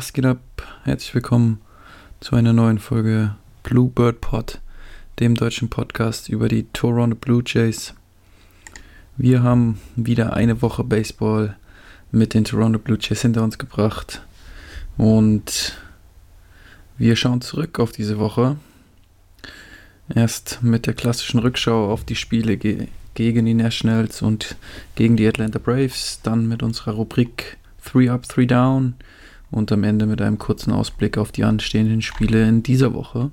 Was 0.00 0.14
geht 0.14 0.24
ab? 0.24 0.40
Herzlich 0.84 1.14
willkommen 1.14 1.60
zu 2.20 2.34
einer 2.34 2.54
neuen 2.54 2.78
Folge 2.78 3.34
Bluebird 3.62 4.22
Pod, 4.22 4.58
dem 5.18 5.34
deutschen 5.34 5.68
Podcast 5.68 6.30
über 6.30 6.48
die 6.48 6.62
Toronto 6.72 7.14
Blue 7.14 7.42
Jays. 7.44 7.92
Wir 9.18 9.42
haben 9.42 9.78
wieder 9.96 10.32
eine 10.32 10.62
Woche 10.62 10.84
Baseball 10.84 11.54
mit 12.12 12.32
den 12.32 12.44
Toronto 12.44 12.78
Blue 12.78 12.96
Jays 12.98 13.20
hinter 13.20 13.42
uns 13.42 13.58
gebracht 13.58 14.22
und 14.96 15.76
wir 16.96 17.14
schauen 17.14 17.42
zurück 17.42 17.78
auf 17.78 17.92
diese 17.92 18.18
Woche. 18.18 18.56
Erst 20.14 20.62
mit 20.62 20.86
der 20.86 20.94
klassischen 20.94 21.40
Rückschau 21.40 21.92
auf 21.92 22.04
die 22.04 22.16
Spiele 22.16 22.56
ge 22.56 22.88
gegen 23.12 23.44
die 23.44 23.52
Nationals 23.52 24.22
und 24.22 24.56
gegen 24.94 25.18
die 25.18 25.28
Atlanta 25.28 25.58
Braves, 25.58 26.20
dann 26.22 26.48
mit 26.48 26.62
unserer 26.62 26.92
Rubrik 26.92 27.58
3 27.84 28.10
Up, 28.10 28.26
3 28.26 28.46
Down 28.46 28.94
und 29.50 29.72
am 29.72 29.84
Ende 29.84 30.06
mit 30.06 30.22
einem 30.22 30.38
kurzen 30.38 30.72
Ausblick 30.72 31.18
auf 31.18 31.32
die 31.32 31.44
anstehenden 31.44 32.02
Spiele 32.02 32.48
in 32.48 32.62
dieser 32.62 32.94
Woche. 32.94 33.30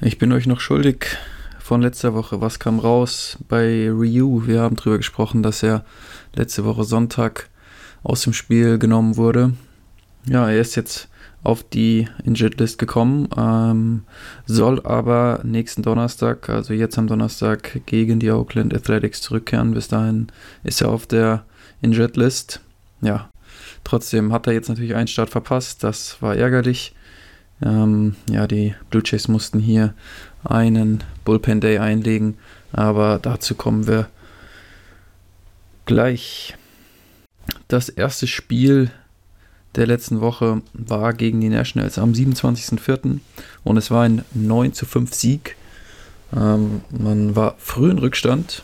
Ich 0.00 0.18
bin 0.18 0.32
euch 0.32 0.46
noch 0.46 0.60
schuldig 0.60 1.16
von 1.58 1.82
letzter 1.82 2.14
Woche. 2.14 2.40
Was 2.40 2.58
kam 2.58 2.78
raus 2.78 3.36
bei 3.48 3.90
Ryu? 3.90 4.46
Wir 4.46 4.60
haben 4.62 4.76
darüber 4.76 4.96
gesprochen, 4.96 5.42
dass 5.42 5.62
er 5.62 5.84
letzte 6.34 6.64
Woche 6.64 6.84
Sonntag 6.84 7.50
aus 8.02 8.22
dem 8.22 8.32
Spiel 8.32 8.78
genommen 8.78 9.16
wurde. 9.16 9.52
Ja, 10.24 10.48
er 10.48 10.60
ist 10.60 10.76
jetzt 10.76 11.08
auf 11.44 11.62
die 11.62 12.08
Injured 12.24 12.58
List 12.60 12.78
gekommen, 12.78 13.28
ähm, 13.36 14.02
soll 14.46 14.84
aber 14.84 15.40
nächsten 15.44 15.82
Donnerstag, 15.82 16.48
also 16.48 16.74
jetzt 16.74 16.98
am 16.98 17.06
Donnerstag, 17.06 17.80
gegen 17.86 18.18
die 18.18 18.30
Oakland 18.30 18.74
Athletics 18.74 19.22
zurückkehren. 19.22 19.72
Bis 19.72 19.88
dahin 19.88 20.28
ist 20.64 20.80
er 20.80 20.90
auf 20.90 21.06
der 21.06 21.44
Injured 21.80 22.16
List. 22.16 22.60
Ja, 23.00 23.30
Trotzdem 23.88 24.34
hat 24.34 24.46
er 24.46 24.52
jetzt 24.52 24.68
natürlich 24.68 24.94
einen 24.94 25.08
Start 25.08 25.30
verpasst. 25.30 25.82
Das 25.82 26.20
war 26.20 26.36
ärgerlich. 26.36 26.94
Ähm, 27.62 28.16
ja, 28.30 28.46
die 28.46 28.74
Blue 28.90 29.02
Jays 29.02 29.28
mussten 29.28 29.60
hier 29.60 29.94
einen 30.44 31.02
Bullpen 31.24 31.62
Day 31.62 31.78
einlegen, 31.78 32.36
aber 32.70 33.18
dazu 33.18 33.54
kommen 33.54 33.86
wir 33.86 34.10
gleich. 35.86 36.54
Das 37.68 37.88
erste 37.88 38.26
Spiel 38.26 38.90
der 39.74 39.86
letzten 39.86 40.20
Woche 40.20 40.60
war 40.74 41.14
gegen 41.14 41.40
die 41.40 41.48
Nationals 41.48 41.98
am 41.98 42.12
27.04. 42.12 43.20
und 43.64 43.76
es 43.78 43.90
war 43.90 44.02
ein 44.02 44.22
9 44.34 44.74
zu 44.74 44.84
5 44.84 45.14
Sieg. 45.14 45.56
Ähm, 46.36 46.82
man 46.90 47.34
war 47.34 47.54
früh 47.56 47.90
in 47.90 47.98
Rückstand, 47.98 48.62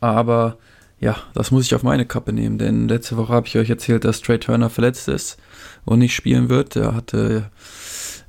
aber 0.00 0.58
ja, 0.98 1.16
das 1.34 1.50
muss 1.50 1.66
ich 1.66 1.74
auf 1.74 1.82
meine 1.82 2.06
Kappe 2.06 2.32
nehmen, 2.32 2.58
denn 2.58 2.88
letzte 2.88 3.16
Woche 3.16 3.32
habe 3.32 3.46
ich 3.46 3.58
euch 3.58 3.68
erzählt, 3.68 4.04
dass 4.04 4.22
Trey 4.22 4.38
Turner 4.38 4.70
verletzt 4.70 5.08
ist 5.08 5.36
und 5.84 5.98
nicht 5.98 6.14
spielen 6.14 6.48
wird. 6.48 6.74
Er 6.76 6.94
hatte 6.94 7.50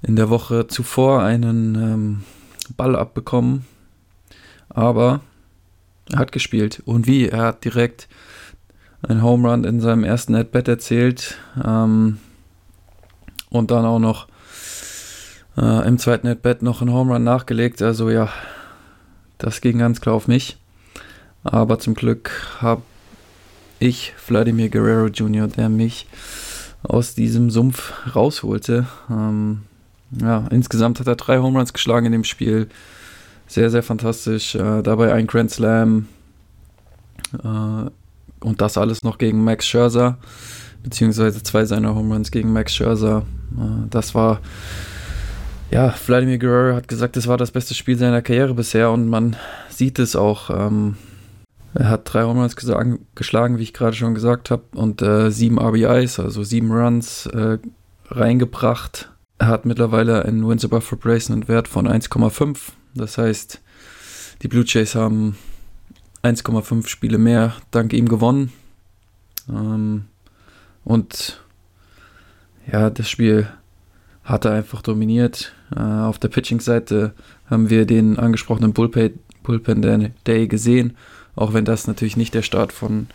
in 0.02 0.16
der 0.16 0.30
Woche 0.30 0.68
zuvor 0.68 1.23
einen 1.23 1.76
ähm, 1.76 2.23
Ball 2.76 2.95
abbekommen, 2.95 3.66
aber 4.70 5.22
er 6.12 6.20
hat 6.20 6.32
gespielt. 6.32 6.82
Und 6.86 7.08
wie? 7.08 7.30
Er 7.30 7.44
hat 7.44 7.64
direkt 7.64 8.08
einen 9.02 9.23
Home 9.23 9.50
Run 9.50 9.64
in 9.64 9.80
seinem 9.80 10.04
ersten 10.04 10.36
At-Bat 10.36 10.68
erzählt 10.68 11.38
ähm, 11.64 12.18
und 13.50 13.72
dann 13.72 13.86
auch 13.86 14.00
noch 14.00 14.28
äh, 15.58 15.88
im 15.88 15.98
zweiten 15.98 16.28
At-Bat 16.28 16.64
noch 16.64 16.82
einen 16.82 16.92
Home 16.92 17.14
Run 17.14 17.23
nachgelegt. 17.23 17.82
Also 17.82 18.10
ja, 18.10 18.30
das 19.38 19.61
ging 19.61 19.77
ganz 19.80 20.02
klar 20.02 20.16
auf 20.16 20.27
mich. 20.27 20.58
Aber 21.47 21.80
zum 21.80 21.93
Glück 21.93 22.31
habe 22.59 22.81
ich 23.80 24.13
Vladimir 24.17 24.69
Guerrero 24.69 25.08
Jr., 25.08 25.47
der 25.47 25.69
mich 25.69 26.08
aus 26.83 27.15
diesem 27.15 27.49
Sumpf 27.49 27.93
rausholte. 28.15 28.85
Ähm, 29.09 29.61
ja, 30.11 30.45
insgesamt 30.52 30.99
hat 30.99 31.08
er 31.08 31.15
drei 31.15 31.39
Home 31.39 31.58
Runs 31.58 31.73
geschlagen 31.73 32.08
in 32.08 32.11
dem 32.11 32.23
Spiel. 32.23 32.67
Sehr, 33.47 33.69
sehr 33.69 33.83
fantastisch. 33.83 34.55
Äh, 34.55 34.81
dabei 34.81 35.13
ein 35.13 35.27
Grand 35.27 35.52
Slam. 35.52 36.08
Äh, 37.43 37.89
und 38.39 38.61
das 38.61 38.77
alles 38.77 39.03
noch 39.03 39.17
gegen 39.17 39.43
Max 39.43 39.65
Scherzer. 39.65 40.17
Beziehungsweise 40.83 41.41
zwei 41.43 41.65
seiner 41.65 41.95
Home 41.95 42.14
Runs 42.14 42.31
gegen 42.31 42.52
Max 42.52 42.75
Scherzer. 42.75 43.23
Äh, 43.58 43.87
das 43.89 44.15
war. 44.15 44.41
Ja, 45.71 45.91
Vladimir 45.91 46.39
Guerrero 46.39 46.75
hat 46.75 46.87
gesagt, 46.87 47.15
das 47.17 47.27
war 47.27 47.37
das 47.37 47.52
beste 47.52 47.73
Spiel 47.73 47.97
seiner 47.97 48.21
Karriere 48.21 48.53
bisher 48.53 48.91
und 48.91 49.08
man 49.08 49.35
sieht 49.69 49.99
es 49.99 50.15
auch. 50.15 50.49
Ähm, 50.49 50.95
er 51.73 51.89
hat 51.89 52.11
drei 52.11 52.23
Home 52.23 52.42
Runs 52.42 52.55
geschlagen, 52.55 53.58
wie 53.58 53.64
ich 53.64 53.73
gerade 53.73 53.95
schon 53.95 54.16
gesagt 54.16 54.52
habe, 54.52 54.64
und 54.76 55.02
äh, 55.02 55.32
sieben 55.32 55.60
RBIs, 55.60 56.20
also 56.20 56.44
sieben 56.44 56.72
Runs 56.72 57.26
äh, 57.28 57.60
reingebracht. 58.10 59.11
Er 59.38 59.48
hat 59.48 59.66
mittlerweile 59.66 60.26
einen 60.26 60.48
Wins 60.48 60.66
above 60.66 60.92
Replacement 60.92 61.48
Wert 61.48 61.67
von 61.67 61.88
1,5. 61.88 62.58
Das 62.95 63.17
heißt, 63.17 63.61
die 64.42 64.48
Blue 64.48 64.64
Jays 64.66 64.95
haben 64.95 65.38
1,5 66.23 66.88
Spiele 66.88 67.17
mehr 67.17 67.54
dank 67.72 67.94
ihm 67.94 68.08
gewonnen. 68.08 68.52
Ähm, 69.50 70.06
und 70.83 71.42
ja, 72.72 72.89
das 72.89 73.10
Spiel 73.10 73.48
hat 74.23 74.45
er 74.45 74.54
einfach 74.54 74.82
dominiert. 74.82 75.54
Äh, 75.76 75.80
auf 75.80 76.17
der 76.17 76.30
Pitching-Seite 76.30 77.14
haben 77.50 77.70
wir 77.70 77.86
den 77.86 78.17
angesprochenen 78.17 78.73
Bullpen, 78.73 79.20
Bullpen 79.44 80.14
Day 80.26 80.48
gesehen 80.48 80.98
auch 81.37 81.53
wenn 81.53 81.65
das 81.65 81.87
natürlich 81.87 82.17
nicht 82.17 82.33
der 82.33 82.42
Start 82.42 82.73
von 82.73 83.08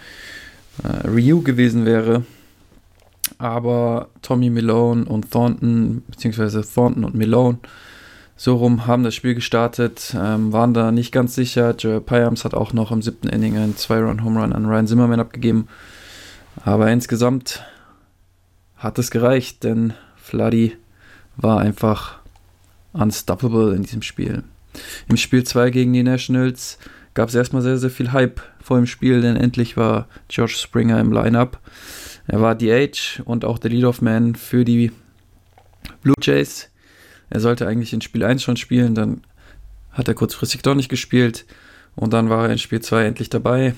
äh, 0.82 1.06
Ryu 1.06 1.42
gewesen 1.42 1.84
wäre. 1.84 2.24
Aber 3.38 4.08
Tommy 4.22 4.50
Malone 4.50 5.04
und 5.04 5.30
Thornton, 5.30 6.02
beziehungsweise 6.08 6.62
Thornton 6.62 7.04
und 7.04 7.14
Malone, 7.14 7.58
so 8.36 8.56
rum 8.56 8.86
haben 8.86 9.04
das 9.04 9.14
Spiel 9.14 9.34
gestartet, 9.34 10.16
ähm, 10.18 10.52
waren 10.52 10.74
da 10.74 10.90
nicht 10.90 11.12
ganz 11.12 11.34
sicher. 11.34 11.74
Joe 11.76 12.00
Pyams 12.00 12.44
hat 12.44 12.54
auch 12.54 12.72
noch 12.72 12.90
im 12.90 13.02
siebten 13.02 13.28
Inning 13.28 13.56
einen 13.56 13.76
Zwei-Run-Home-Run 13.76 14.52
an 14.52 14.66
Ryan 14.66 14.86
Zimmerman 14.86 15.20
abgegeben. 15.20 15.68
Aber 16.64 16.90
insgesamt 16.90 17.62
hat 18.76 18.98
es 18.98 19.10
gereicht, 19.10 19.64
denn 19.64 19.94
Fladdy 20.16 20.76
war 21.36 21.60
einfach 21.60 22.18
unstoppable 22.92 23.74
in 23.74 23.82
diesem 23.82 24.02
Spiel. 24.02 24.42
Im 25.08 25.16
Spiel 25.16 25.44
2 25.44 25.70
gegen 25.70 25.92
die 25.92 26.02
Nationals 26.02 26.78
gab 27.14 27.28
es 27.28 27.34
erstmal 27.34 27.62
sehr, 27.62 27.78
sehr 27.78 27.90
viel 27.90 28.12
Hype 28.12 28.40
vor 28.60 28.76
dem 28.76 28.86
Spiel, 28.86 29.20
denn 29.20 29.36
endlich 29.36 29.76
war 29.76 30.08
George 30.28 30.54
Springer 30.56 31.00
im 31.00 31.12
Lineup. 31.12 31.58
Er 32.26 32.40
war 32.40 32.54
DH 32.54 33.22
und 33.24 33.44
auch 33.44 33.58
der 33.58 33.70
Leadoff-Man 33.70 34.34
für 34.34 34.64
die 34.64 34.92
Blue 36.02 36.14
Jays. 36.20 36.70
Er 37.30 37.40
sollte 37.40 37.66
eigentlich 37.66 37.92
in 37.92 38.00
Spiel 38.00 38.24
1 38.24 38.42
schon 38.42 38.56
spielen, 38.56 38.94
dann 38.94 39.22
hat 39.90 40.08
er 40.08 40.14
kurzfristig 40.14 40.62
doch 40.62 40.74
nicht 40.74 40.88
gespielt 40.88 41.44
und 41.94 42.12
dann 42.12 42.30
war 42.30 42.46
er 42.46 42.52
in 42.52 42.58
Spiel 42.58 42.80
2 42.80 43.04
endlich 43.04 43.30
dabei. 43.30 43.74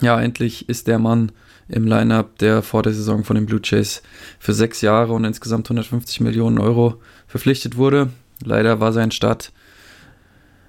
Ja, 0.00 0.20
endlich 0.20 0.68
ist 0.68 0.86
der 0.86 0.98
Mann 0.98 1.32
im 1.68 1.86
Lineup, 1.86 2.38
der 2.38 2.62
vor 2.62 2.82
der 2.82 2.92
Saison 2.92 3.24
von 3.24 3.36
den 3.36 3.46
Blue 3.46 3.60
Jays 3.62 4.02
für 4.38 4.52
sechs 4.52 4.80
Jahre 4.80 5.12
und 5.12 5.24
insgesamt 5.24 5.66
150 5.66 6.20
Millionen 6.20 6.58
Euro 6.58 7.00
verpflichtet 7.26 7.76
wurde. 7.76 8.10
Leider 8.42 8.80
war 8.80 8.92
sein 8.92 9.10
Start 9.10 9.52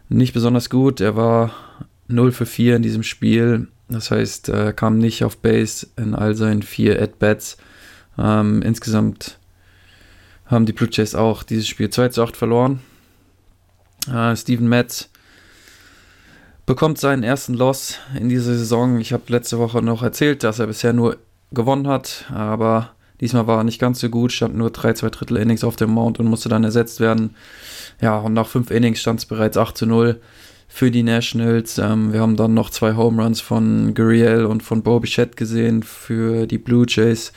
nicht 0.10 0.34
besonders 0.34 0.70
gut. 0.70 1.02
Er 1.02 1.16
war 1.16 1.52
0 2.08 2.32
für 2.32 2.46
4 2.46 2.78
in 2.78 2.82
diesem 2.82 3.04
Spiel. 3.04 3.68
Das 3.90 4.12
heißt, 4.12 4.50
er 4.50 4.74
kam 4.74 4.98
nicht 4.98 5.24
auf 5.24 5.38
Base 5.38 5.88
in 5.96 6.16
all 6.16 6.36
seinen 6.36 6.64
vier 6.64 7.02
At-Bats. 7.02 7.58
Ähm, 8.18 8.62
insgesamt 8.62 9.38
haben 10.46 10.66
die 10.66 10.74
Blue 10.74 10.90
Jays 10.92 11.16
auch 11.16 11.44
dieses 11.44 11.68
Spiel 11.68 11.90
2 11.90 12.10
zu 12.10 12.24
8 12.24 12.36
verloren. 12.36 12.80
Äh, 14.12 14.36
Steven 14.36 14.68
Metz 14.68 15.10
bekommt 16.66 17.00
seinen 17.00 17.24
ersten 17.24 17.54
Loss 17.54 18.00
in 18.20 18.30
dieser 18.30 18.56
Saison. 18.56 19.00
Ich 19.00 19.14
habe 19.14 19.24
letzte 19.28 19.60
Woche 19.60 19.82
noch 19.82 20.02
erzählt, 20.02 20.44
dass 20.44 20.60
er 20.60 20.68
bisher 20.68 20.94
nur 20.94 21.18
gewonnen 21.52 21.88
hat, 21.88 22.26
aber 22.34 22.92
diesmal 23.22 23.48
war 23.48 23.60
er 23.60 23.64
nicht 23.64 23.80
ganz 23.80 24.00
so 24.00 24.10
gut, 24.10 24.32
stand 24.32 24.56
nur 24.56 24.70
3, 24.70 24.94
2 24.94 25.10
Drittel 25.10 25.38
Innings 25.38 25.64
auf 25.64 25.76
dem 25.76 25.92
Mount 25.92 26.20
und 26.20 26.28
musste 26.28 26.50
dann 26.50 26.64
ersetzt 26.64 27.00
werden. 27.00 27.36
Ja, 28.02 28.18
und 28.20 28.34
nach 28.34 28.48
fünf 28.48 28.72
Innings 28.72 29.00
stand 29.00 29.20
es 29.20 29.26
bereits 29.26 29.58
8 29.58 29.78
zu 29.78 29.86
0 29.86 30.20
für 30.68 30.92
die 30.92 31.04
Nationals. 31.04 31.78
Ähm, 31.78 32.12
wir 32.12 32.20
haben 32.20 32.36
dann 32.36 32.54
noch 32.54 32.70
zwei 32.70 32.96
Home 32.96 33.22
Runs 33.24 33.42
von 33.42 33.94
Guriel 33.94 34.46
und 34.46 34.64
von 34.64 34.84
Bobby 34.84 35.02
Bichette 35.02 35.36
gesehen 35.36 35.84
für 35.84 36.48
die 36.48 36.58
Blue 36.58 36.86
Jays, 36.88 37.32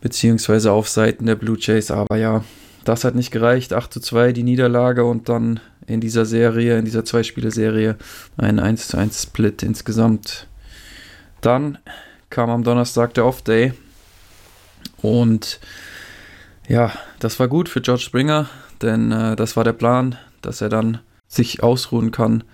beziehungsweise 0.00 0.72
auf 0.72 0.88
Seiten 0.88 1.26
der 1.26 1.36
Blue 1.36 1.56
Jays. 1.58 1.90
Aber 1.90 2.16
ja, 2.16 2.44
das 2.84 3.04
hat 3.04 3.14
nicht 3.14 3.30
gereicht. 3.30 3.72
8 3.72 3.92
zu 3.92 4.00
2 4.00 4.32
die 4.32 4.42
Niederlage 4.42 5.04
und 5.04 5.28
dann 5.28 5.60
in 5.86 6.00
dieser 6.00 6.24
Serie, 6.24 6.78
in 6.78 6.84
dieser 6.84 7.04
Zwei-Spiele-Serie, 7.04 7.96
ein 8.36 8.60
1 8.60 8.88
zu 8.88 8.96
1 8.96 9.22
Split 9.22 9.62
insgesamt. 9.62 10.46
Dann 11.40 11.78
kam 12.30 12.50
am 12.50 12.62
Donnerstag 12.62 13.14
der 13.14 13.26
Off-Day 13.26 13.72
und 14.98 15.60
ja, 16.68 16.92
das 17.18 17.38
war 17.40 17.48
gut 17.48 17.68
für 17.68 17.80
George 17.80 18.02
Springer 18.02 18.48
denn 18.82 19.12
äh, 19.12 19.36
das 19.36 19.56
war 19.56 19.64
der 19.64 19.72
Plan, 19.72 20.16
dass 20.42 20.60
er 20.60 20.68
dann 20.68 20.98
sich 21.28 21.62
ausruhen 21.62 22.10
kann 22.10 22.44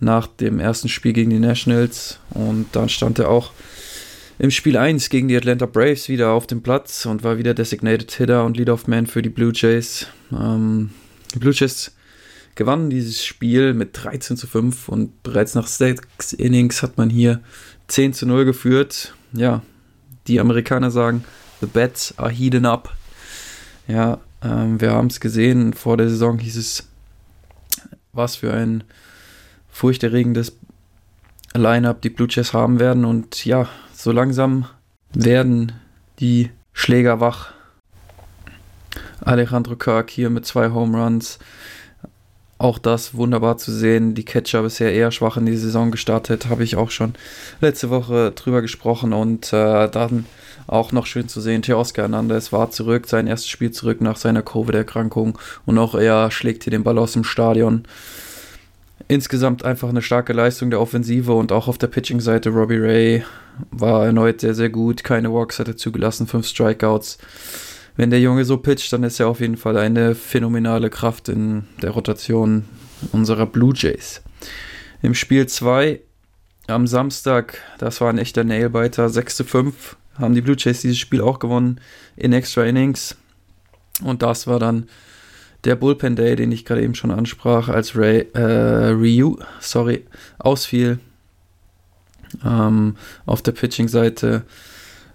nach 0.00 0.26
dem 0.26 0.58
ersten 0.58 0.88
Spiel 0.88 1.12
gegen 1.12 1.30
die 1.30 1.38
Nationals 1.38 2.18
und 2.30 2.66
dann 2.72 2.88
stand 2.88 3.18
er 3.18 3.30
auch 3.30 3.52
im 4.38 4.50
Spiel 4.50 4.76
1 4.76 5.08
gegen 5.08 5.28
die 5.28 5.36
Atlanta 5.36 5.66
Braves 5.66 6.08
wieder 6.08 6.32
auf 6.32 6.46
dem 6.46 6.62
Platz 6.62 7.06
und 7.06 7.22
war 7.22 7.38
wieder 7.38 7.54
Designated 7.54 8.10
Hitter 8.10 8.44
und 8.44 8.56
Lead-Off 8.56 8.88
Man 8.88 9.06
für 9.06 9.22
die 9.22 9.28
Blue 9.28 9.52
Jays. 9.54 10.08
Ähm, 10.32 10.90
die 11.34 11.38
Blue 11.38 11.52
Jays 11.52 11.94
gewannen 12.56 12.90
dieses 12.90 13.24
Spiel 13.24 13.72
mit 13.72 13.90
13 13.92 14.36
zu 14.36 14.46
5 14.46 14.88
und 14.88 15.22
bereits 15.22 15.54
nach 15.54 15.68
sechs 15.68 16.32
Innings 16.32 16.82
hat 16.82 16.98
man 16.98 17.08
hier 17.08 17.40
10 17.86 18.14
zu 18.14 18.26
0 18.26 18.44
geführt. 18.44 19.14
Ja, 19.32 19.62
die 20.26 20.40
Amerikaner 20.40 20.90
sagen, 20.90 21.24
the 21.62 21.66
bets 21.66 22.12
are 22.18 22.30
heating 22.30 22.66
up. 22.66 22.92
Ja, 23.88 24.18
ähm, 24.42 24.80
wir 24.80 24.90
haben 24.90 25.06
es 25.06 25.20
gesehen, 25.20 25.72
vor 25.72 25.96
der 25.96 26.10
Saison 26.10 26.38
hieß 26.38 26.56
es, 26.56 26.88
was 28.12 28.36
für 28.36 28.52
ein 28.52 28.84
furchterregendes 29.70 30.56
Line-up 31.54 32.02
die 32.02 32.10
Blue 32.10 32.28
Jays 32.30 32.52
haben 32.52 32.80
werden 32.80 33.04
und 33.04 33.44
ja, 33.44 33.68
so 33.94 34.12
langsam 34.12 34.66
werden 35.14 35.72
die 36.18 36.50
Schläger 36.72 37.20
wach. 37.20 37.52
Alejandro 39.20 39.76
Kirk 39.76 40.10
hier 40.10 40.30
mit 40.30 40.44
zwei 40.44 40.70
Home 40.70 41.00
Runs. 41.00 41.38
Auch 42.58 42.78
das 42.78 43.14
wunderbar 43.14 43.56
zu 43.58 43.72
sehen. 43.72 44.14
Die 44.14 44.24
Catcher 44.24 44.62
bisher 44.62 44.92
eher 44.92 45.10
schwach 45.10 45.36
in 45.36 45.46
die 45.46 45.56
Saison 45.56 45.90
gestartet, 45.90 46.48
habe 46.48 46.64
ich 46.64 46.76
auch 46.76 46.90
schon 46.90 47.14
letzte 47.60 47.90
Woche 47.90 48.32
drüber 48.32 48.62
gesprochen. 48.62 49.12
Und 49.12 49.52
äh, 49.52 49.88
dann 49.88 50.26
auch 50.66 50.92
noch 50.92 51.06
schön 51.06 51.28
zu 51.28 51.40
sehen, 51.40 51.62
Teoscar 51.62 52.04
Hernandez 52.04 52.52
war 52.52 52.70
zurück, 52.70 53.06
sein 53.08 53.26
erstes 53.26 53.50
Spiel 53.50 53.70
zurück 53.70 54.00
nach 54.00 54.16
seiner 54.16 54.42
Covid-Erkrankung. 54.42 55.38
Und 55.66 55.78
auch 55.78 55.94
er 55.94 56.30
schlägt 56.30 56.64
hier 56.64 56.70
den 56.70 56.84
Ball 56.84 56.98
aus 56.98 57.12
dem 57.12 57.24
Stadion 57.24 57.84
insgesamt 59.08 59.64
einfach 59.64 59.88
eine 59.88 60.02
starke 60.02 60.32
Leistung 60.32 60.70
der 60.70 60.80
Offensive 60.80 61.32
und 61.32 61.52
auch 61.52 61.68
auf 61.68 61.78
der 61.78 61.88
Pitching-Seite. 61.88 62.50
Robbie 62.50 62.78
Ray 62.78 63.24
war 63.70 64.06
erneut 64.06 64.40
sehr, 64.40 64.54
sehr 64.54 64.70
gut. 64.70 65.04
Keine 65.04 65.32
Walks 65.32 65.58
hat 65.58 65.68
er 65.68 65.76
zugelassen, 65.76 66.26
fünf 66.26 66.46
Strikeouts. 66.46 67.18
Wenn 67.96 68.10
der 68.10 68.20
Junge 68.20 68.44
so 68.44 68.56
pitcht, 68.56 68.92
dann 68.92 69.02
ist 69.02 69.20
er 69.20 69.28
auf 69.28 69.40
jeden 69.40 69.56
Fall 69.56 69.76
eine 69.76 70.14
phänomenale 70.14 70.88
Kraft 70.88 71.28
in 71.28 71.64
der 71.82 71.90
Rotation 71.90 72.64
unserer 73.12 73.46
Blue 73.46 73.74
Jays. 73.76 74.22
Im 75.02 75.14
Spiel 75.14 75.46
2 75.46 76.00
am 76.68 76.86
Samstag, 76.86 77.58
das 77.78 78.00
war 78.00 78.08
ein 78.08 78.18
echter 78.18 78.44
Nailbiter, 78.44 79.10
6 79.10 79.36
zu 79.36 79.44
5, 79.44 79.96
haben 80.18 80.34
die 80.34 80.40
Blue 80.40 80.56
Jays 80.58 80.80
dieses 80.80 80.98
Spiel 80.98 81.20
auch 81.20 81.38
gewonnen 81.38 81.80
in 82.16 82.32
Extra 82.32 82.64
Innings. 82.64 83.16
Und 84.02 84.22
das 84.22 84.46
war 84.46 84.58
dann 84.58 84.88
der 85.64 85.76
Bullpen 85.76 86.16
Day, 86.16 86.34
den 86.36 86.52
ich 86.52 86.64
gerade 86.64 86.82
eben 86.82 86.94
schon 86.94 87.10
ansprach, 87.10 87.68
als 87.68 87.96
Ray, 87.96 88.26
äh, 88.34 88.88
Ryu, 88.90 89.36
sorry, 89.60 90.04
ausfiel. 90.38 90.98
Ähm, 92.44 92.96
auf 93.26 93.42
der 93.42 93.52
Pitching-Seite 93.52 94.42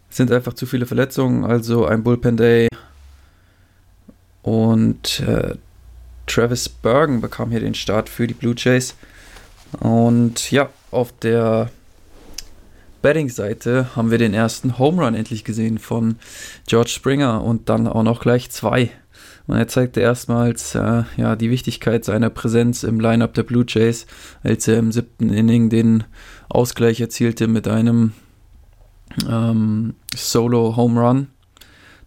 sind 0.10 0.32
einfach 0.32 0.54
zu 0.54 0.66
viele 0.66 0.86
Verletzungen, 0.86 1.44
also 1.44 1.86
ein 1.86 2.04
Bullpen 2.04 2.38
Day. 2.38 2.70
Und 4.42 5.20
äh, 5.20 5.56
Travis 6.28 6.70
Bergen 6.70 7.20
bekam 7.20 7.52
hier 7.52 7.60
den 7.60 7.74
Start 7.76 8.08
für 8.08 8.28
die 8.28 8.34
Blue 8.34 8.56
Jays. 8.58 8.96
Und 9.80 10.52
ja, 10.52 10.70
auf 10.92 11.12
der 11.20 11.70
Betting-Seite 13.02 13.96
haben 13.96 14.12
wir 14.12 14.18
den 14.18 14.34
ersten 14.34 14.78
Home 14.78 15.04
Run 15.04 15.16
endlich 15.16 15.44
gesehen 15.44 15.78
von 15.78 16.18
George 16.68 16.90
Springer 16.90 17.44
und 17.44 17.70
dann 17.70 17.88
auch 17.88 18.04
noch 18.04 18.20
gleich 18.20 18.50
zwei. 18.52 18.92
Und 19.48 19.58
er 19.58 19.68
zeigte 19.68 20.02
erstmals 20.02 20.76
äh, 20.76 21.04
ja, 21.16 21.36
die 21.36 21.50
Wichtigkeit 21.50 22.04
seiner 22.04 22.30
Präsenz 22.30 22.84
im 22.84 23.00
Lineup 23.00 23.34
der 23.34 23.44
Blue 23.44 23.66
Jays, 23.68 24.06
als 24.44 24.68
er 24.68 24.78
im 24.78 24.92
siebten 24.92 25.30
Inning 25.30 25.70
den 25.70 26.04
Ausgleich 26.50 27.00
erzielte 27.00 27.48
mit 27.48 27.68
einem 27.68 28.12
ähm, 29.30 29.96
Solo 30.14 30.76
Home 30.76 31.00
Run 31.00 31.28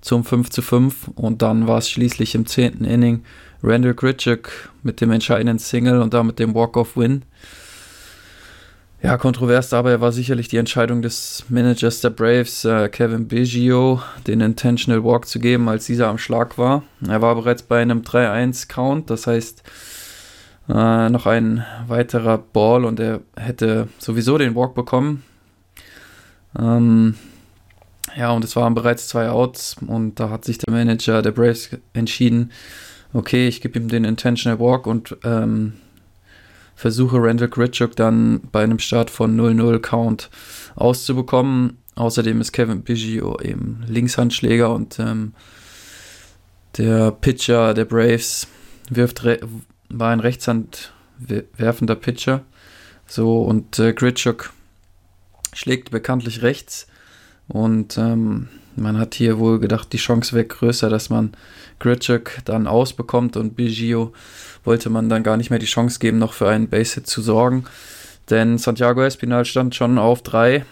zum 0.00 0.24
5 0.24 0.50
zu 0.50 0.62
5 0.62 1.08
und 1.14 1.42
dann 1.42 1.66
war 1.66 1.78
es 1.78 1.90
schließlich 1.90 2.34
im 2.34 2.46
zehnten 2.46 2.84
Inning 2.84 3.22
Randall 3.62 3.94
Gritchuk 3.94 4.50
mit 4.82 5.00
dem 5.00 5.10
entscheidenden 5.10 5.58
Single 5.58 6.00
und 6.00 6.14
damit 6.14 6.38
dem 6.38 6.54
Walk-Off-Win. 6.54 7.22
Ja, 9.02 9.16
kontrovers 9.16 9.70
dabei 9.70 10.02
war 10.02 10.12
sicherlich 10.12 10.48
die 10.48 10.58
Entscheidung 10.58 11.00
des 11.00 11.44
Managers 11.48 12.02
der 12.02 12.10
Braves, 12.10 12.66
äh, 12.66 12.90
Kevin 12.90 13.28
Biggio, 13.28 14.02
den 14.26 14.42
Intentional 14.42 15.02
Walk 15.02 15.26
zu 15.26 15.38
geben, 15.38 15.70
als 15.70 15.86
dieser 15.86 16.08
am 16.08 16.18
Schlag 16.18 16.58
war. 16.58 16.82
Er 17.08 17.22
war 17.22 17.34
bereits 17.34 17.62
bei 17.62 17.80
einem 17.80 18.02
3-1-Count, 18.02 19.08
das 19.08 19.26
heißt 19.26 19.62
äh, 20.68 21.08
noch 21.08 21.24
ein 21.24 21.64
weiterer 21.88 22.36
Ball 22.36 22.84
und 22.84 23.00
er 23.00 23.22
hätte 23.38 23.88
sowieso 23.98 24.36
den 24.36 24.54
Walk 24.54 24.74
bekommen. 24.74 25.22
Ähm, 26.58 27.14
ja, 28.18 28.32
und 28.32 28.44
es 28.44 28.54
waren 28.54 28.74
bereits 28.74 29.08
zwei 29.08 29.30
Outs 29.30 29.76
und 29.86 30.20
da 30.20 30.28
hat 30.28 30.44
sich 30.44 30.58
der 30.58 30.74
Manager 30.74 31.22
der 31.22 31.32
Braves 31.32 31.70
entschieden, 31.94 32.52
okay, 33.14 33.48
ich 33.48 33.62
gebe 33.62 33.78
ihm 33.78 33.88
den 33.88 34.04
Intentional 34.04 34.60
Walk 34.60 34.86
und 34.86 35.16
ähm, 35.24 35.72
versuche 36.80 37.18
Randall 37.22 37.48
Gritchuk 37.48 37.94
dann 37.94 38.40
bei 38.52 38.64
einem 38.64 38.78
Start 38.78 39.10
von 39.10 39.38
0-0 39.38 39.80
Count 39.80 40.30
auszubekommen. 40.76 41.76
Außerdem 41.94 42.40
ist 42.40 42.52
Kevin 42.52 42.80
Biggio 42.80 43.38
eben 43.38 43.84
Linkshandschläger 43.86 44.72
und 44.72 44.98
ähm, 44.98 45.34
der 46.78 47.10
Pitcher 47.10 47.74
der 47.74 47.84
Braves 47.84 48.46
wirft 48.88 49.22
war 49.90 50.10
ein 50.10 50.20
Rechtshand 50.20 50.94
werfender 51.18 51.96
Pitcher. 51.96 52.46
So 53.06 53.42
und 53.42 53.78
äh, 53.78 53.92
Gritchuk 53.92 54.50
schlägt 55.52 55.90
bekanntlich 55.90 56.40
rechts 56.40 56.86
und 57.50 57.98
ähm, 57.98 58.48
man 58.76 58.96
hat 58.98 59.14
hier 59.14 59.38
wohl 59.38 59.58
gedacht, 59.58 59.92
die 59.92 59.98
Chance 59.98 60.34
wäre 60.34 60.46
größer, 60.46 60.88
dass 60.88 61.10
man 61.10 61.32
Gritchuk 61.80 62.38
dann 62.44 62.68
ausbekommt 62.68 63.36
und 63.36 63.56
Biggio 63.56 64.12
wollte 64.64 64.88
man 64.88 65.08
dann 65.08 65.24
gar 65.24 65.36
nicht 65.36 65.50
mehr 65.50 65.58
die 65.58 65.66
Chance 65.66 65.98
geben, 65.98 66.18
noch 66.18 66.32
für 66.32 66.48
einen 66.48 66.68
Base-Hit 66.68 67.08
zu 67.08 67.22
sorgen. 67.22 67.64
Denn 68.28 68.56
Santiago 68.58 69.02
Espinal 69.02 69.44
stand 69.44 69.74
schon 69.74 69.98
auf 69.98 70.22
3 70.22 70.64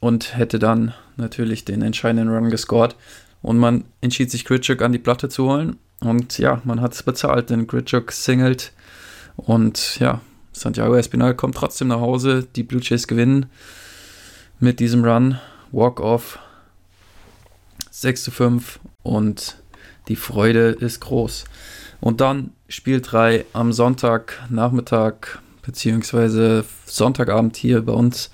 und 0.00 0.36
hätte 0.36 0.58
dann 0.58 0.94
natürlich 1.16 1.64
den 1.64 1.82
entscheidenden 1.82 2.34
Run 2.34 2.50
gescored. 2.50 2.96
Und 3.40 3.58
man 3.58 3.84
entschied 4.00 4.32
sich, 4.32 4.44
Gritchuk 4.44 4.82
an 4.82 4.92
die 4.92 4.98
Platte 4.98 5.28
zu 5.28 5.48
holen. 5.48 5.76
Und 6.00 6.38
ja, 6.38 6.60
man 6.64 6.80
hat 6.80 6.94
es 6.94 7.04
bezahlt, 7.04 7.50
denn 7.50 7.68
Gritchuk 7.68 8.10
singelt. 8.10 8.72
Und 9.36 10.00
ja, 10.00 10.20
Santiago 10.52 10.96
Espinal 10.96 11.34
kommt 11.34 11.54
trotzdem 11.54 11.88
nach 11.88 12.00
Hause. 12.00 12.48
Die 12.56 12.64
Blue 12.64 12.82
Jays 12.82 13.06
gewinnen 13.06 13.46
mit 14.58 14.80
diesem 14.80 15.04
Run. 15.04 15.38
Walk-off 15.72 16.38
6 17.90 18.24
zu 18.24 18.30
5 18.30 18.80
und 19.02 19.56
die 20.08 20.16
Freude 20.16 20.68
ist 20.70 21.00
groß. 21.00 21.44
Und 22.00 22.20
dann 22.20 22.52
Spiel 22.68 23.00
3 23.00 23.44
am 23.52 23.72
Sonntagnachmittag 23.72 25.38
beziehungsweise 25.62 26.64
Sonntagabend 26.86 27.56
hier 27.56 27.82
bei 27.82 27.92
uns 27.92 28.30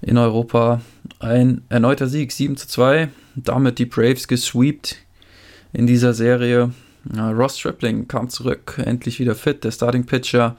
in 0.00 0.18
Europa. 0.18 0.80
Ein 1.18 1.62
erneuter 1.68 2.08
Sieg, 2.08 2.32
7 2.32 2.56
zu 2.56 2.66
2. 2.66 3.08
Damit 3.36 3.78
die 3.78 3.86
Braves 3.86 4.26
gesweept 4.26 4.96
in 5.72 5.86
dieser 5.86 6.14
Serie. 6.14 6.72
Ross 7.16 7.58
Stripling 7.58 8.08
kam 8.08 8.28
zurück, 8.28 8.80
endlich 8.84 9.20
wieder 9.20 9.34
fit. 9.34 9.64
Der 9.64 9.70
Starting 9.70 10.04
Pitcher 10.04 10.56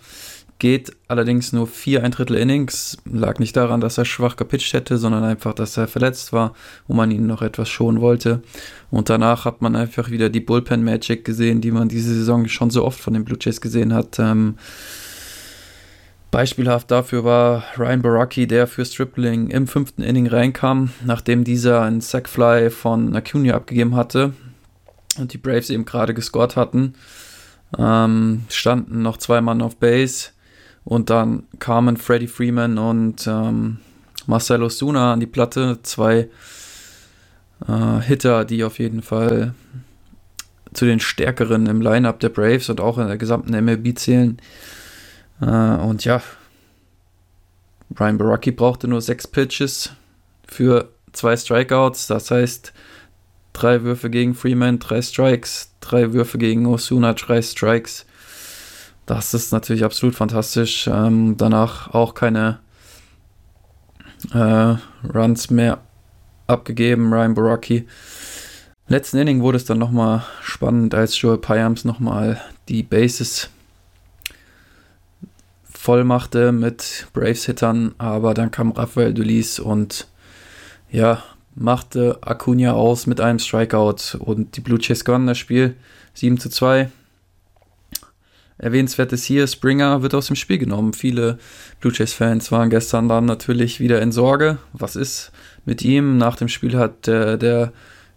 geht 0.59 0.91
allerdings 1.07 1.53
nur 1.53 1.67
vier 1.67 2.03
ein 2.03 2.11
Drittel 2.11 2.35
Innings. 2.35 2.97
Lag 3.05 3.39
nicht 3.39 3.55
daran, 3.55 3.79
dass 3.79 3.97
er 3.97 4.05
schwach 4.05 4.35
gepitcht 4.35 4.73
hätte, 4.73 4.97
sondern 4.97 5.23
einfach, 5.23 5.53
dass 5.53 5.77
er 5.77 5.87
verletzt 5.87 6.33
war 6.33 6.53
und 6.87 6.97
man 6.97 7.11
ihn 7.11 7.25
noch 7.25 7.41
etwas 7.41 7.69
schonen 7.69 8.01
wollte. 8.01 8.41
Und 8.91 9.09
danach 9.09 9.45
hat 9.45 9.61
man 9.61 9.77
einfach 9.77 10.11
wieder 10.11 10.29
die 10.29 10.41
Bullpen 10.41 10.83
Magic 10.83 11.23
gesehen, 11.23 11.61
die 11.61 11.71
man 11.71 11.87
diese 11.87 12.13
Saison 12.13 12.47
schon 12.47 12.69
so 12.69 12.83
oft 12.83 12.99
von 12.99 13.13
den 13.13 13.23
Blue 13.23 13.37
Jays 13.39 13.61
gesehen 13.61 13.93
hat. 13.93 14.19
Ähm, 14.19 14.55
Beispielhaft 16.29 16.91
dafür 16.91 17.23
war 17.23 17.63
Ryan 17.77 18.01
Baraki, 18.01 18.45
der 18.45 18.67
für 18.67 18.85
Stripling 18.85 19.49
im 19.49 19.65
fünften 19.65 20.03
Inning 20.03 20.27
reinkam, 20.27 20.91
nachdem 21.03 21.43
dieser 21.43 21.81
einen 21.81 22.01
Sackfly 22.01 22.69
von 22.69 23.15
Acuna 23.15 23.55
abgegeben 23.55 23.95
hatte 23.95 24.33
und 25.17 25.33
die 25.33 25.37
Braves 25.37 25.69
eben 25.69 25.85
gerade 25.85 26.13
gescored 26.13 26.55
hatten. 26.55 26.93
Ähm, 27.77 28.43
standen 28.49 29.01
noch 29.01 29.17
zwei 29.17 29.41
Mann 29.41 29.61
auf 29.61 29.77
Base. 29.77 30.29
Und 30.83 31.09
dann 31.09 31.43
kamen 31.59 31.97
Freddie 31.97 32.27
Freeman 32.27 32.77
und 32.77 33.27
ähm, 33.27 33.77
Marcelo 34.25 34.69
Suna 34.69 35.13
an 35.13 35.19
die 35.19 35.27
Platte. 35.27 35.79
Zwei 35.83 36.29
äh, 37.67 38.01
Hitter, 38.01 38.45
die 38.45 38.63
auf 38.63 38.79
jeden 38.79 39.01
Fall 39.01 39.53
zu 40.73 40.85
den 40.85 40.99
stärkeren 40.99 41.65
im 41.65 41.81
Lineup 41.81 42.19
der 42.19 42.29
Braves 42.29 42.69
und 42.69 42.79
auch 42.79 42.97
in 42.97 43.07
der 43.07 43.17
gesamten 43.17 43.51
MLB 43.63 43.97
zählen. 43.97 44.37
Äh, 45.41 45.45
und 45.45 46.05
ja, 46.05 46.21
Brian 47.89 48.17
Baraki 48.17 48.51
brauchte 48.51 48.87
nur 48.87 49.01
sechs 49.01 49.27
Pitches 49.27 49.91
für 50.47 50.89
zwei 51.11 51.35
Strikeouts. 51.35 52.07
Das 52.07 52.31
heißt, 52.31 52.73
drei 53.53 53.83
Würfe 53.83 54.09
gegen 54.09 54.35
Freeman, 54.35 54.79
drei 54.79 55.01
Strikes, 55.01 55.73
drei 55.81 56.13
Würfe 56.13 56.37
gegen 56.37 56.65
Osuna, 56.65 57.13
drei 57.13 57.41
Strikes. 57.41 58.05
Das 59.09 59.33
ist 59.33 59.51
natürlich 59.51 59.83
absolut 59.83 60.13
fantastisch. 60.13 60.85
Ähm, 60.85 61.35
danach 61.35 61.95
auch 61.95 62.13
keine 62.13 62.59
äh, 64.31 64.75
Runs 65.11 65.49
mehr 65.49 65.79
abgegeben, 66.45 67.11
Ryan 67.11 67.33
Boraki. 67.33 67.87
Letzten 68.87 69.17
Inning 69.17 69.41
wurde 69.41 69.57
es 69.57 69.65
dann 69.65 69.79
nochmal 69.79 70.27
spannend, 70.43 70.93
als 70.93 71.19
Joel 71.19 71.39
Pyams 71.39 71.85
nochmal 71.85 72.39
die 72.67 72.83
Bases 72.83 73.49
voll 75.63 76.03
machte 76.03 76.51
mit 76.51 77.07
Braves-Hittern, 77.13 77.95
aber 77.97 78.35
dann 78.35 78.51
kam 78.51 78.73
Rafael 78.73 79.15
Dulis 79.15 79.59
und 79.59 80.07
ja, 80.91 81.23
machte 81.55 82.19
Acuna 82.21 82.73
aus 82.73 83.07
mit 83.07 83.19
einem 83.21 83.39
Strikeout 83.39 84.19
und 84.19 84.55
die 84.55 84.61
Blue 84.61 84.77
Jays 84.79 85.03
gewannen 85.03 85.25
das 85.25 85.39
Spiel 85.39 85.75
7 86.13 86.39
zu 86.39 86.51
2. 86.51 86.91
Erwähnenswert 88.59 89.13
ist 89.13 89.23
hier, 89.23 89.47
Springer 89.47 90.03
wird 90.03 90.13
aus 90.13 90.27
dem 90.27 90.35
Spiel 90.35 90.57
genommen. 90.57 90.93
Viele 90.93 91.39
Blue 91.79 91.93
Jays-Fans 91.93 92.51
waren 92.51 92.69
gestern 92.69 93.07
dann 93.07 93.25
natürlich 93.25 93.79
wieder 93.79 94.01
in 94.01 94.11
Sorge. 94.11 94.57
Was 94.73 94.97
ist 94.97 95.31
mit 95.65 95.81
ihm? 95.81 96.17
Nach 96.17 96.35
dem 96.35 96.49
Spiel 96.49 96.77
hat 96.77 97.07
der, 97.07 97.37
der 97.37 97.71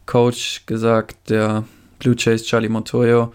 Coach 0.05 0.67
gesagt, 0.67 1.31
der 1.31 1.65
Blue 2.01 2.17
Jays 2.19 2.43
Charlie 2.43 2.69
Montoyo, 2.69 3.33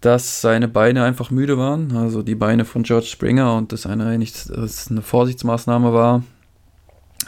dass 0.00 0.40
seine 0.40 0.66
Beine 0.66 1.04
einfach 1.04 1.30
müde 1.30 1.58
waren. 1.58 1.94
Also 1.94 2.22
die 2.22 2.34
Beine 2.34 2.64
von 2.64 2.84
George 2.84 3.06
Springer 3.06 3.54
und 3.56 3.72
das 3.72 3.84
eine, 3.84 4.18
das 4.18 4.90
eine 4.90 5.02
Vorsichtsmaßnahme 5.02 5.92
war. 5.92 6.22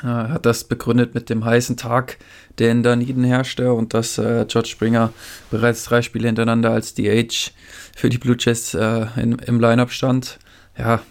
Er 0.03 0.31
hat 0.31 0.47
das 0.47 0.65
begründet 0.65 1.15
mit 1.15 1.29
dem 1.29 1.45
heißen 1.45 1.77
Tag, 1.77 2.19
der 2.59 2.71
in 2.73 2.83
Dunedin 2.83 3.25
herrschte 3.25 3.73
und 3.73 3.95
dass 3.95 4.19
äh, 4.19 4.47
George 4.49 4.69
Springer 4.69 5.13
bereits 5.51 5.85
drei 5.85 6.03
Spiele 6.03 6.27
hintereinander 6.27 6.71
als 6.71 6.95
DH 6.95 7.53
für 7.97 8.09
die 8.09 8.19
Blue 8.19 8.37
Jays 8.39 8.75
äh, 8.75 9.07
in, 9.17 9.39
im 9.39 9.61
Lineup 9.61 9.91
stand. 9.91 10.39
Ja, 10.79 11.03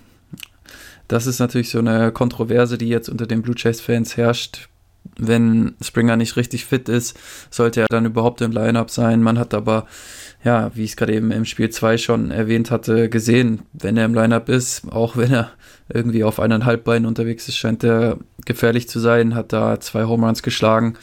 das 1.10 1.26
ist 1.26 1.40
natürlich 1.40 1.72
so 1.72 1.80
eine 1.80 2.12
Kontroverse, 2.12 2.78
die 2.78 2.88
jetzt 2.88 3.10
unter 3.10 3.26
den 3.26 3.42
Blue 3.42 3.56
Jays-Fans 3.58 4.16
herrscht. 4.16 4.70
Wenn 5.18 5.76
Springer 5.82 6.16
nicht 6.16 6.36
richtig 6.36 6.66
fit 6.66 6.88
ist, 6.88 7.18
sollte 7.50 7.82
er 7.82 7.88
dann 7.90 8.06
überhaupt 8.06 8.42
im 8.42 8.52
Lineup 8.52 8.92
sein. 8.92 9.24
Man 9.24 9.40
hat 9.40 9.56
aber, 9.56 9.88
ja, 10.44 10.72
wie 10.74 10.84
ich 10.84 10.92
es 10.92 10.98
gerade 10.98 11.14
eben 11.14 11.32
im 11.32 11.46
Spiel 11.46 11.70
2 11.70 11.98
schon 11.98 12.32
erwähnt 12.32 12.72
hatte, 12.72 13.10
gesehen, 13.10 13.64
wenn 13.74 13.98
er 13.98 14.06
im 14.06 14.14
Lineup 14.14 14.48
ist, 14.48 14.90
auch 14.92 15.18
wenn 15.18 15.34
er 15.34 15.52
irgendwie 15.90 16.24
auf 16.24 16.40
eineinhalb 16.40 16.84
Beinen 16.86 17.06
unterwegs 17.06 17.48
ist, 17.50 17.58
scheint 17.58 17.84
er 17.84 18.18
gefährlich 18.46 18.88
zu 18.88 19.00
sein, 19.00 19.36
hat 19.36 19.52
da 19.52 19.80
zwei 19.80 20.06
Home 20.06 20.26
Runs 20.26 20.44
geschlagen. 20.44 20.98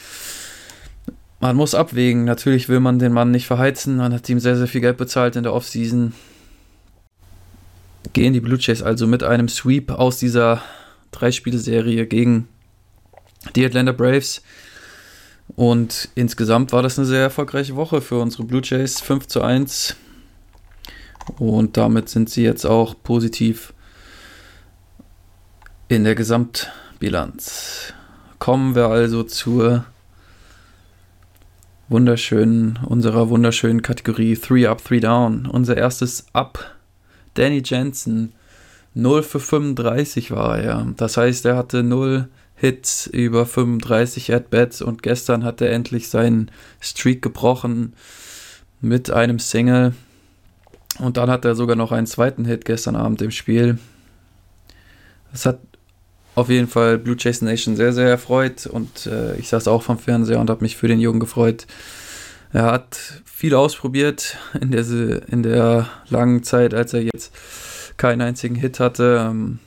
Man 1.39 1.57
muss 1.57 1.75
abwägen. 1.75 2.25
Natürlich 2.25 2.69
will 2.69 2.81
man 2.81 2.99
den 2.99 3.13
Mann 3.13 3.31
nicht 3.31 3.47
verheizen. 3.47 3.99
Man 3.99 4.15
hat 4.15 4.29
ihm 4.29 4.41
sehr, 4.41 4.57
sehr 4.57 4.67
viel 4.67 4.81
Geld 4.81 4.97
bezahlt 4.97 5.37
in 5.37 5.43
der 5.43 5.53
Offseason. 5.53 6.15
Gehen 8.15 8.33
die 8.33 8.41
Blue 8.41 8.59
Jays 8.59 8.83
also 8.83 9.07
mit 9.07 9.23
einem 9.23 9.49
Sweep 9.49 9.91
aus 9.91 10.19
dieser 10.19 10.63
Drei-Spiele-Serie 11.11 12.07
gegen 12.07 12.49
die 13.55 13.67
Atlanta 13.67 13.93
Braves. 13.93 14.43
Und 15.55 16.09
insgesamt 16.15 16.73
war 16.73 16.83
das 16.83 16.99
eine 16.99 17.07
sehr 17.07 17.23
erfolgreiche 17.23 17.77
Woche 17.77 18.01
für 18.01 18.21
unsere 18.21 18.45
Blue 18.45 18.63
Jays. 18.63 19.01
5 19.01 19.27
zu 19.27 19.43
1. 19.43 19.97
Und 21.39 21.77
damit 21.77 22.09
sind 22.09 22.31
sie 22.31 22.43
jetzt 22.43 22.65
auch 22.65 22.95
positiv 23.03 23.73
in 25.89 26.05
der 26.05 26.15
Gesamtbilanz. 26.15 27.93
Kommen 28.39 28.75
wir 28.75 28.89
also 28.89 29.23
zur 29.23 29.85
wunderschönen, 31.89 32.79
unserer 32.85 33.29
wunderschönen 33.29 33.83
Kategorie 33.83 34.37
3 34.37 34.69
Up, 34.69 34.85
3 34.85 35.01
Down. 35.01 35.47
Unser 35.47 35.77
erstes 35.77 36.27
Up, 36.33 36.77
Danny 37.35 37.63
Jensen, 37.65 38.33
0 38.95 39.23
für 39.23 39.41
35 39.41 40.31
war 40.31 40.59
er. 40.59 40.87
Das 40.97 41.17
heißt, 41.17 41.45
er 41.45 41.57
hatte 41.57 41.83
0 41.83 42.29
Hits 42.57 43.07
über 43.07 43.45
35 43.45 44.33
At-Bats 44.33 44.83
und 44.83 45.03
gestern 45.03 45.45
hat 45.45 45.61
er 45.61 45.71
endlich 45.73 46.09
seinen 46.09 46.51
Streak 46.81 47.21
gebrochen 47.23 47.93
mit 48.81 49.11
einem 49.11 49.39
Single. 49.39 49.95
Und 50.99 51.19
dann 51.19 51.31
hat 51.31 51.45
er 51.45 51.55
sogar 51.55 51.77
noch 51.77 51.93
einen 51.93 52.07
zweiten 52.07 52.47
Hit 52.47 52.65
gestern 52.65 52.97
Abend 52.97 53.21
im 53.21 53.31
Spiel. 53.31 53.79
Das 55.33 55.45
hat 55.45 55.59
auf 56.35 56.49
jeden 56.49 56.69
Fall 56.69 56.99
Blue 56.99 57.17
Jays 57.19 57.43
Nation 57.43 57.77
sehr, 57.77 57.93
sehr 57.93 58.09
erfreut 58.09 58.67
und 58.67 59.07
äh, 59.07 59.37
ich 59.37 59.49
saß 59.49 59.69
auch 59.69 59.83
vom 59.83 59.99
Fernseher 59.99 60.41
und 60.41 60.51
habe 60.51 60.63
mich 60.63 60.77
für 60.77 60.89
den 60.89 61.01
Jungen 61.01 61.21
gefreut. 61.21 61.67
Er 62.53 62.65
hat 62.65 63.23
viel 63.25 63.55
ausprobiert 63.55 64.39
in 64.61 64.71
der, 64.71 64.85
in 65.29 65.43
der 65.43 65.89
langen 66.09 66.43
Zeit, 66.43 66.73
als 66.73 66.95
er 66.95 67.03
jetzt 67.03 67.35
keinen 67.97 68.23
einzigen 68.23 68.55
Hit 68.55 68.81
hatte. 68.81 69.27
Ähm, 69.29 69.59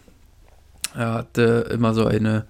er 0.96 1.14
hatte 1.14 1.70
immer 1.72 1.94
so 1.94 2.06
eine 2.06 2.46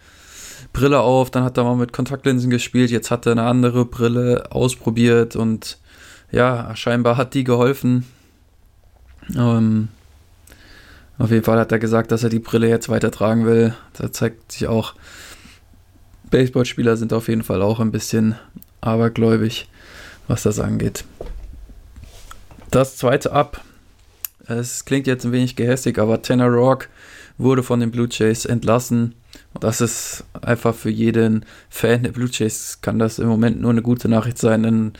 Brille 0.74 1.02
auf, 1.02 1.32
dann 1.32 1.44
hat 1.44 1.58
er 1.58 1.64
mal 1.64 1.76
mit 1.76 1.94
Kontaktlinsen 1.94 2.50
gespielt, 2.50 2.92
jetzt 2.92 3.12
hat 3.12 3.26
er 3.26 3.34
eine 3.34 3.44
andere 3.44 3.86
Brille 3.86 4.52
ausprobiert 4.52 5.36
und 5.36 5.78
ja, 6.32 6.76
scheinbar 6.76 7.18
hat 7.18 7.34
die 7.34 7.44
geholfen. 7.44 8.06
Ähm, 9.36 9.90
auf 11.18 11.32
jeden 11.32 11.44
Fall 11.44 11.60
hat 11.60 11.72
er 11.72 11.80
gesagt, 11.80 12.12
dass 12.12 12.24
er 12.24 12.30
die 12.30 12.40
Brille 12.40 12.70
jetzt 12.70 12.90
weitertragen 12.90 13.46
will. 13.46 13.74
Da 13.94 14.12
zeigt 14.12 14.52
sich 14.52 14.68
auch, 14.68 14.94
Baseballspieler 16.30 16.98
sind 16.98 17.14
auf 17.14 17.28
jeden 17.28 17.44
Fall 17.44 17.62
auch 17.62 17.80
ein 17.80 17.92
bisschen 17.92 18.36
abergläubig, 18.82 19.68
was 20.28 20.44
das 20.44 20.60
angeht. 20.60 21.04
Das 22.72 22.98
zweite 22.98 23.32
Ab. 23.32 23.62
Es 24.46 24.86
klingt 24.86 25.08
jetzt 25.08 25.26
ein 25.26 25.32
wenig 25.32 25.56
gehässig, 25.56 26.00
aber 26.00 26.22
Tanner 26.22 26.48
Rock 26.48 26.88
wurde 27.39 27.63
von 27.63 27.79
den 27.79 27.89
Blue 27.89 28.08
Jays 28.12 28.46
entlassen. 28.46 29.15
Und 29.53 29.63
das 29.63 29.81
ist 29.81 30.25
einfach 30.41 30.75
für 30.75 30.91
jeden 30.91 31.46
Fan 31.69 32.03
der 32.03 32.12
Blue 32.12 32.29
Jays 32.31 32.79
kann 32.81 33.00
das 33.00 33.17
im 33.17 33.27
Moment 33.27 33.60
nur 33.60 33.72
eine 33.72 33.81
gute 33.81 34.08
Nachricht 34.08 34.38
sein, 34.38 34.62
denn 34.62 34.93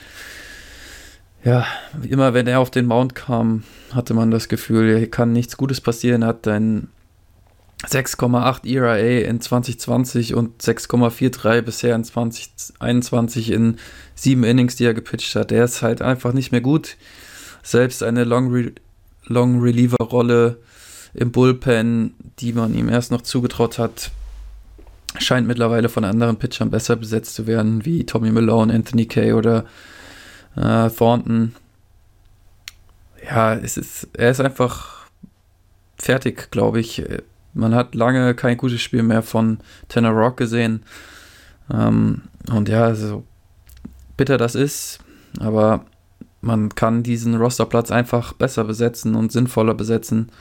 ja, 1.44 1.66
immer 2.02 2.34
wenn 2.34 2.48
er 2.48 2.60
auf 2.60 2.72
den 2.72 2.86
Mount 2.86 3.16
kam, 3.16 3.64
hatte 3.94 4.14
man 4.14 4.32
das 4.32 4.50
Gefühl, 4.50 4.98
hier 4.98 5.10
kann 5.10 5.32
nichts 5.32 5.56
Gutes 5.56 5.80
passieren. 5.80 6.24
Er 6.24 6.30
hat 6.30 6.48
ein 6.48 6.90
6,8 7.88 8.68
ERA 8.68 8.98
in 8.98 9.40
2020 9.40 10.34
und 10.34 10.62
6,43 10.62 11.62
bisher 11.62 11.96
in 11.96 12.04
2021 12.04 13.52
in 13.52 13.78
sieben 14.16 14.44
Innings, 14.44 14.76
die 14.76 14.84
er 14.84 14.94
gepitcht 14.94 15.36
hat. 15.36 15.52
Der 15.52 15.64
ist 15.64 15.82
halt 15.82 16.02
einfach 16.02 16.34
nicht 16.34 16.52
mehr 16.52 16.62
gut. 16.62 16.98
Selbst 17.64 18.04
eine 18.04 18.26
Long, 18.26 18.52
Re 18.52 18.74
Long 19.26 19.62
Reliever 19.62 20.04
Rolle 20.04 20.58
im 21.14 21.32
Bullpen, 21.32 22.14
die 22.40 22.54
man 22.54 22.74
ihm 22.74 22.90
erst 22.90 23.12
noch 23.12 23.22
zugetraut 23.22 23.80
hat, 23.80 24.12
scheint 25.18 25.48
mittlerweile 25.48 25.90
von 25.90 26.04
anderen 26.04 26.38
Pitchern 26.38 26.70
besser 26.70 26.96
besetzt 26.96 27.34
zu 27.34 27.48
werden, 27.48 27.86
wie 27.86 28.06
Tommy 28.06 28.32
Malone, 28.32 28.74
Anthony 28.74 29.06
Kay 29.06 29.34
oder 29.34 29.66
äh, 30.56 30.90
Thornton, 30.90 31.56
ja, 33.30 33.54
es 33.56 33.78
ist, 33.78 34.08
er 34.14 34.32
ist 34.32 34.42
einfach 34.42 35.08
fertig, 35.98 36.52
glaube 36.52 36.80
ich. 36.80 37.04
Man 37.54 37.76
hat 37.76 37.96
lange 37.96 38.34
kein 38.36 38.58
gutes 38.58 38.82
Spiel 38.82 39.04
mehr 39.04 39.24
von 39.24 39.60
Tanner 39.88 40.12
Rock 40.12 40.38
gesehen. 40.38 40.84
Ähm, 41.72 42.24
und 42.52 42.70
ja, 42.70 42.96
so 42.96 43.24
bitter 44.18 44.38
das 44.38 44.56
ist, 44.56 45.00
aber 45.40 45.86
man 46.42 46.70
kann 46.70 47.04
diesen 47.04 47.36
Rosterplatz 47.36 47.92
einfach 47.92 48.34
besser 48.34 48.64
besetzen 48.64 49.16
und 49.16 49.32
sinnvoller 49.32 49.74
besetzen. 49.74 50.32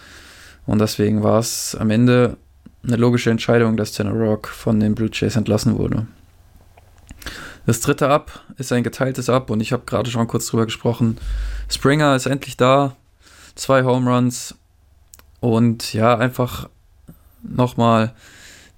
Und 0.68 0.80
deswegen 0.80 1.22
war 1.22 1.38
es 1.38 1.74
am 1.80 1.88
Ende 1.88 2.36
eine 2.86 2.96
logische 2.96 3.30
Entscheidung, 3.30 3.78
dass 3.78 3.92
Tanner 3.92 4.12
Rock 4.12 4.48
von 4.48 4.78
den 4.78 4.94
Blue 4.94 5.08
Jays 5.10 5.34
entlassen 5.34 5.78
wurde. 5.78 6.06
Das 7.64 7.80
dritte 7.80 8.10
Up 8.10 8.44
ist 8.58 8.70
ein 8.70 8.82
geteiltes 8.82 9.30
Up 9.30 9.48
und 9.48 9.62
ich 9.62 9.72
habe 9.72 9.84
gerade 9.86 10.10
schon 10.10 10.26
kurz 10.26 10.46
drüber 10.46 10.66
gesprochen. 10.66 11.16
Springer 11.70 12.14
ist 12.14 12.26
endlich 12.26 12.58
da. 12.58 12.96
Zwei 13.54 13.82
Home 13.82 14.14
Runs 14.14 14.56
und 15.40 15.94
ja, 15.94 16.18
einfach 16.18 16.68
nochmal 17.42 18.12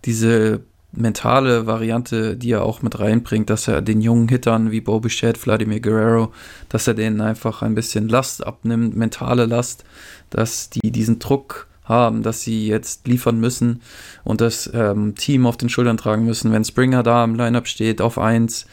diese 0.04 0.61
mentale 0.92 1.66
Variante, 1.66 2.37
die 2.37 2.52
er 2.52 2.62
auch 2.62 2.82
mit 2.82 3.00
reinbringt, 3.00 3.50
dass 3.50 3.66
er 3.66 3.82
den 3.82 4.00
jungen 4.00 4.28
Hittern 4.28 4.70
wie 4.70 4.80
Bo 4.80 5.00
Bichette, 5.00 5.40
Vladimir 5.40 5.80
Guerrero, 5.80 6.32
dass 6.68 6.87
er 6.87 6.94
denen 6.94 7.20
einfach 7.20 7.62
ein 7.62 7.75
bisschen 7.75 8.09
Last 8.09 8.47
abnimmt, 8.47 8.94
mentale 8.94 9.47
Last, 9.47 9.85
dass 10.30 10.70
die 10.70 10.92
diesen 10.92 11.18
Druck 11.18 11.66
haben, 11.90 12.23
dass 12.23 12.40
sie 12.40 12.66
jetzt 12.66 13.06
liefern 13.06 13.38
müssen 13.38 13.82
und 14.25 14.40
das 14.40 14.70
ähm, 14.73 15.14
Team 15.16 15.44
auf 15.44 15.59
den 15.59 15.68
Schultern 15.68 15.99
tragen 15.99 16.25
müssen. 16.25 16.52
Wenn 16.52 16.64
Springer 16.64 17.02
da 17.02 17.23
im 17.25 17.35
Lineup 17.35 17.66
steht 17.66 18.00
auf 18.00 18.16
1, 18.16 18.66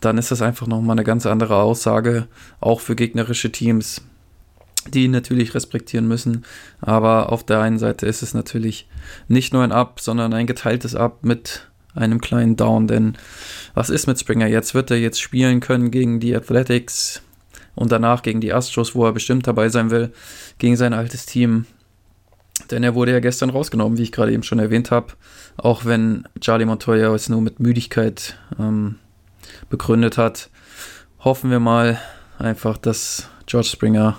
dann 0.00 0.18
ist 0.18 0.30
das 0.30 0.42
einfach 0.42 0.66
nochmal 0.66 0.94
eine 0.94 1.04
ganz 1.04 1.26
andere 1.26 1.56
Aussage, 1.56 2.28
auch 2.60 2.80
für 2.80 2.94
gegnerische 2.94 3.50
Teams, 3.50 4.02
die 4.92 5.04
ihn 5.04 5.10
natürlich 5.10 5.54
respektieren 5.54 6.06
müssen. 6.06 6.44
Aber 6.80 7.32
auf 7.32 7.44
der 7.44 7.60
einen 7.60 7.78
Seite 7.78 8.06
ist 8.06 8.22
es 8.22 8.34
natürlich 8.34 8.88
nicht 9.26 9.52
nur 9.52 9.62
ein 9.62 9.72
Up, 9.72 10.00
sondern 10.00 10.32
ein 10.32 10.46
geteiltes 10.46 10.94
Up 10.94 11.24
mit 11.24 11.68
einem 11.94 12.20
kleinen 12.20 12.56
Down. 12.56 12.86
Denn 12.86 13.16
was 13.74 13.90
ist 13.90 14.06
mit 14.06 14.20
Springer 14.20 14.46
jetzt? 14.46 14.74
Wird 14.74 14.90
er 14.90 14.98
jetzt 14.98 15.20
spielen 15.20 15.60
können 15.60 15.90
gegen 15.90 16.20
die 16.20 16.36
Athletics 16.36 17.22
und 17.74 17.90
danach 17.90 18.22
gegen 18.22 18.40
die 18.40 18.52
Astros, 18.52 18.94
wo 18.94 19.04
er 19.04 19.12
bestimmt 19.12 19.46
dabei 19.46 19.68
sein 19.68 19.90
will, 19.90 20.12
gegen 20.58 20.76
sein 20.76 20.92
altes 20.92 21.26
Team? 21.26 21.66
Denn 22.70 22.82
er 22.82 22.94
wurde 22.94 23.12
ja 23.12 23.20
gestern 23.20 23.50
rausgenommen, 23.50 23.98
wie 23.98 24.02
ich 24.02 24.12
gerade 24.12 24.32
eben 24.32 24.42
schon 24.42 24.58
erwähnt 24.58 24.90
habe. 24.90 25.14
Auch 25.56 25.84
wenn 25.84 26.24
Charlie 26.40 26.64
Montoya 26.64 27.14
es 27.14 27.28
nur 27.28 27.40
mit 27.40 27.60
Müdigkeit 27.60 28.38
ähm, 28.58 28.96
begründet 29.68 30.18
hat, 30.18 30.50
hoffen 31.20 31.50
wir 31.50 31.60
mal 31.60 32.00
einfach, 32.38 32.78
dass 32.78 33.28
George 33.46 33.68
Springer 33.68 34.18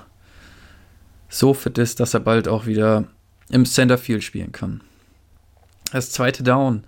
so 1.29 1.53
fit 1.53 1.77
ist, 1.77 1.99
dass 1.99 2.13
er 2.13 2.19
bald 2.19 2.47
auch 2.47 2.65
wieder 2.65 3.05
im 3.49 3.65
Centerfield 3.65 4.23
spielen 4.23 4.51
kann. 4.51 4.81
Das 5.91 6.11
zweite 6.11 6.43
Down. 6.43 6.83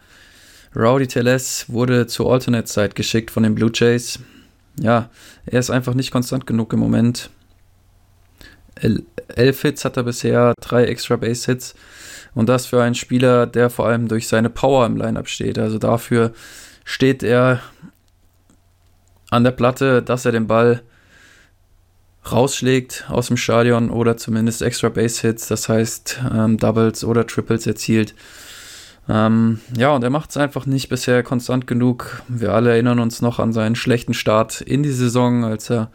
Rowdy 0.76 1.08
Teles 1.08 1.66
wurde 1.68 2.08
zur 2.08 2.32
Alternate 2.32 2.68
Side 2.68 2.90
geschickt 2.90 3.30
von 3.32 3.44
den 3.44 3.56
Blue 3.56 3.72
Jays. 3.74 4.20
Ja, 4.80 5.10
er 5.46 5.60
ist 5.60 5.70
einfach 5.70 5.94
nicht 5.94 6.12
konstant 6.12 6.48
genug 6.48 6.72
im 6.74 6.80
Moment. 6.80 7.30
Elf 8.76 9.62
Hits 9.62 9.86
hat 9.86 9.98
er 9.98 10.04
bisher, 10.04 10.54
drei 10.62 10.86
extra 10.86 11.16
Base 11.16 11.52
Hits. 11.52 11.76
Und 12.34 12.48
das 12.48 12.66
für 12.66 12.82
einen 12.82 12.96
Spieler, 12.96 13.46
der 13.46 13.70
vor 13.70 13.88
allem 13.88 14.08
durch 14.08 14.28
seine 14.28 14.50
Power 14.50 14.86
im 14.86 14.96
Lineup 14.96 15.28
steht. 15.28 15.60
Also 15.60 15.78
dafür 15.78 16.32
steht 16.86 17.24
er 17.24 17.62
an 19.30 19.44
der 19.44 19.52
Platte, 19.52 20.02
dass 20.02 20.26
er 20.26 20.32
den 20.32 20.48
Ball 20.48 20.82
rausschlägt 22.32 23.06
aus 23.10 23.28
dem 23.28 23.38
Stadion 23.38 23.90
oder 23.90 24.16
zumindest 24.16 24.62
extra 24.62 24.90
Base 24.90 25.22
Hits, 25.22 25.48
das 25.48 25.68
heißt 25.68 26.22
ähm, 26.32 26.58
Doubles 26.58 27.04
oder 27.04 27.26
Triples 27.26 27.66
erzielt. 27.66 28.14
Ähm, 29.10 29.60
ja, 29.76 29.90
und 29.90 30.04
er 30.04 30.12
macht 30.12 30.30
es 30.30 30.38
einfach 30.38 30.66
nicht 30.66 30.90
bisher 30.90 31.24
konstant 31.24 31.66
genug. 31.66 32.22
Wir 32.28 32.54
alle 32.54 32.72
erinnern 32.72 33.00
uns 33.00 33.22
noch 33.22 33.40
an 33.40 33.54
seinen 33.54 33.76
schlechten 33.76 34.14
Start 34.14 34.62
in 34.62 34.84
die 34.84 34.92
Saison, 34.92 35.44
als 35.44 35.72
er 35.72 35.92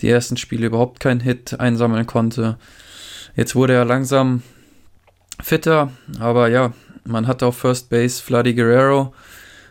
die 0.00 0.08
ersten 0.08 0.36
Spiele 0.36 0.66
überhaupt 0.66 1.00
keinen 1.00 1.20
Hit 1.20 1.58
einsammeln 1.60 2.06
konnte. 2.06 2.56
Jetzt 3.36 3.54
wurde 3.54 3.74
er 3.74 3.84
langsam 3.84 4.42
fitter, 5.42 5.90
aber 6.18 6.48
ja, 6.48 6.72
man 7.04 7.26
hat 7.26 7.42
auf 7.42 7.58
First 7.58 7.90
Base 7.90 8.22
Vladi 8.22 8.54
Guerrero 8.54 9.14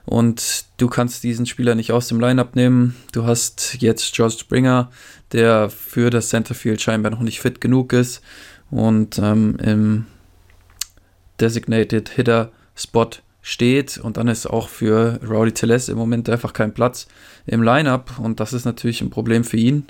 und 0.05 0.65
du 0.77 0.88
kannst 0.88 1.24
diesen 1.24 1.45
Spieler 1.45 1.75
nicht 1.75 1.91
aus 1.91 2.07
dem 2.07 2.19
Lineup 2.19 2.55
nehmen. 2.55 2.95
Du 3.12 3.25
hast 3.25 3.77
jetzt 3.79 4.13
George 4.13 4.38
Springer, 4.39 4.89
der 5.31 5.69
für 5.69 6.09
das 6.09 6.29
Centerfield 6.29 6.81
scheinbar 6.81 7.12
noch 7.12 7.19
nicht 7.19 7.41
fit 7.41 7.62
genug 7.62 7.93
ist 7.93 8.21
und 8.71 9.19
ähm, 9.19 9.57
im 9.62 10.05
Designated 11.39 12.09
Hitter 12.09 12.51
Spot 12.75 13.09
steht 13.41 13.98
und 13.98 14.17
dann 14.17 14.27
ist 14.27 14.46
auch 14.46 14.69
für 14.69 15.19
Rowdy 15.27 15.53
Teles 15.53 15.89
im 15.89 15.98
Moment 15.98 16.29
einfach 16.29 16.53
kein 16.53 16.74
Platz 16.74 17.08
im 17.46 17.63
Lineup 17.63 18.19
und 18.19 18.39
das 18.39 18.53
ist 18.53 18.65
natürlich 18.65 19.01
ein 19.01 19.10
Problem 19.10 19.43
für 19.43 19.58
ihn 19.58 19.86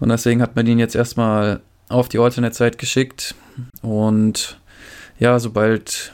und 0.00 0.08
deswegen 0.08 0.42
hat 0.42 0.56
man 0.56 0.66
ihn 0.66 0.78
jetzt 0.78 0.96
erstmal 0.96 1.60
auf 1.88 2.08
die 2.08 2.18
Alternate 2.18 2.54
Side 2.54 2.76
geschickt 2.76 3.34
und 3.82 4.58
ja, 5.18 5.38
sobald 5.38 6.12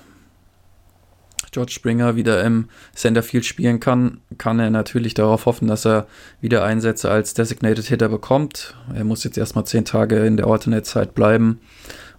George 1.52 1.73
Springer 1.73 2.14
wieder 2.14 2.45
im 2.45 2.69
Centerfield 2.95 3.45
spielen 3.45 3.81
kann, 3.81 4.21
kann 4.38 4.61
er 4.61 4.71
natürlich 4.71 5.14
darauf 5.14 5.47
hoffen, 5.47 5.67
dass 5.67 5.85
er 5.85 6.07
wieder 6.40 6.62
Einsätze 6.62 7.11
als 7.11 7.35
Designated 7.35 7.87
Hitter 7.87 8.09
bekommt. 8.09 8.76
Er 8.95 9.05
muss 9.05 9.25
jetzt 9.25 9.37
erstmal 9.37 9.64
zehn 9.64 9.85
Tage 9.85 10.25
in 10.26 10.37
der 10.37 10.47
Alternate 10.47 10.88
Side 10.88 11.11
bleiben 11.14 11.61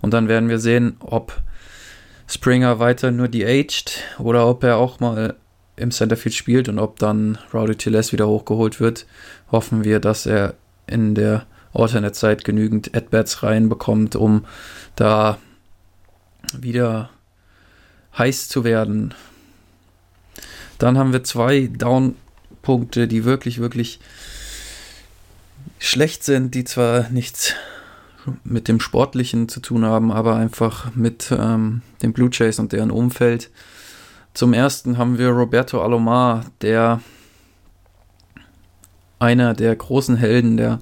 und 0.01 0.13
dann 0.13 0.27
werden 0.27 0.49
wir 0.49 0.59
sehen, 0.59 0.97
ob 0.99 1.41
Springer 2.31 2.79
weiter 2.79 3.11
nur 3.11 3.27
de-aged 3.27 4.03
oder 4.17 4.47
ob 4.47 4.63
er 4.63 4.77
auch 4.77 5.01
mal 5.01 5.35
im 5.75 5.91
Centerfield 5.91 6.33
spielt 6.33 6.69
und 6.69 6.79
ob 6.79 6.97
dann 6.97 7.37
Rowdy 7.53 7.75
Tilles 7.75 8.13
wieder 8.13 8.27
hochgeholt 8.27 8.79
wird. 8.79 9.05
Hoffen 9.51 9.83
wir, 9.83 9.99
dass 9.99 10.25
er 10.25 10.53
in 10.87 11.13
der 11.13 11.45
Alternate 11.73 12.13
Zeit 12.13 12.45
genügend 12.45 12.95
At-Bats 12.95 13.43
reinbekommt, 13.43 14.15
um 14.15 14.45
da 14.95 15.39
wieder 16.57 17.09
heiß 18.17 18.47
zu 18.47 18.63
werden. 18.63 19.13
Dann 20.77 20.97
haben 20.97 21.11
wir 21.11 21.25
zwei 21.25 21.67
Down-Punkte, 21.67 23.09
die 23.09 23.25
wirklich, 23.25 23.59
wirklich 23.59 23.99
schlecht 25.79 26.23
sind, 26.23 26.55
die 26.55 26.63
zwar 26.63 27.09
nichts 27.09 27.55
mit 28.43 28.67
dem 28.67 28.79
Sportlichen 28.79 29.49
zu 29.49 29.59
tun 29.59 29.85
haben, 29.85 30.11
aber 30.11 30.35
einfach 30.35 30.93
mit 30.95 31.31
ähm, 31.31 31.81
den 32.01 32.13
Blue 32.13 32.29
Jays 32.31 32.59
und 32.59 32.71
deren 32.71 32.91
Umfeld. 32.91 33.49
Zum 34.33 34.53
ersten 34.53 34.97
haben 34.97 35.17
wir 35.17 35.29
Roberto 35.29 35.81
Alomar, 35.81 36.45
der 36.61 37.01
einer 39.19 39.53
der 39.53 39.75
großen 39.75 40.15
Helden 40.17 40.57
der 40.57 40.79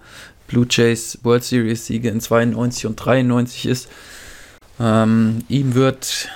Blue 0.47 0.65
Jays 0.69 1.19
World 1.23 1.43
Series 1.43 1.85
Siege 1.85 2.09
in 2.09 2.21
92 2.21 2.85
und 2.85 2.95
93 2.95 3.65
ist. 3.65 3.89
Ähm, 4.79 5.43
ihm 5.49 5.75
wird 5.75 6.29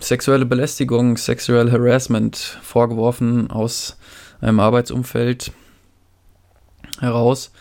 sexuelle 0.00 0.46
Belästigung, 0.46 1.16
Sexual 1.16 1.70
Harassment 1.70 2.36
vorgeworfen 2.62 3.50
aus 3.50 3.96
einem 4.40 4.60
Arbeitsumfeld 4.60 5.52
heraus. 7.00 7.52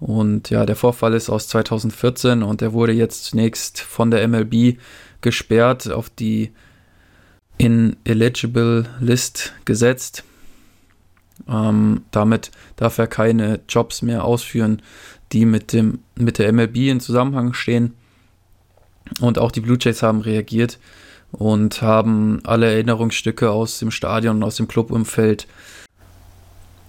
Und 0.00 0.50
ja, 0.50 0.64
der 0.64 0.76
Vorfall 0.76 1.14
ist 1.14 1.28
aus 1.28 1.48
2014 1.48 2.42
und 2.42 2.62
er 2.62 2.72
wurde 2.72 2.92
jetzt 2.92 3.24
zunächst 3.24 3.80
von 3.80 4.10
der 4.10 4.26
MLB 4.28 4.78
gesperrt, 5.20 5.90
auf 5.90 6.08
die 6.08 6.52
Ineligible 7.58 8.88
List 9.00 9.54
gesetzt. 9.64 10.22
Ähm, 11.48 12.02
damit 12.10 12.52
darf 12.76 12.98
er 12.98 13.06
keine 13.08 13.60
Jobs 13.68 14.02
mehr 14.02 14.24
ausführen, 14.24 14.82
die 15.32 15.44
mit, 15.44 15.72
dem, 15.72 16.00
mit 16.14 16.38
der 16.38 16.52
MLB 16.52 16.76
in 16.76 17.00
Zusammenhang 17.00 17.52
stehen. 17.52 17.94
Und 19.20 19.38
auch 19.38 19.50
die 19.50 19.60
Blue 19.60 19.78
Jays 19.80 20.02
haben 20.02 20.20
reagiert 20.20 20.78
und 21.32 21.82
haben 21.82 22.40
alle 22.44 22.70
Erinnerungsstücke 22.70 23.50
aus 23.50 23.78
dem 23.78 23.90
Stadion 23.90 24.36
und 24.36 24.42
aus 24.44 24.56
dem 24.56 24.68
Clubumfeld 24.68 25.46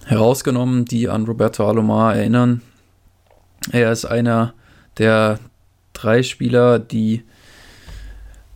herausgenommen, 0.06 0.84
die 0.84 1.08
an 1.08 1.24
Roberto 1.24 1.66
Alomar 1.66 2.16
erinnern. 2.16 2.62
Er 3.72 3.92
ist 3.92 4.04
einer 4.04 4.54
der 4.98 5.38
drei 5.92 6.22
Spieler, 6.22 6.78
die 6.78 7.24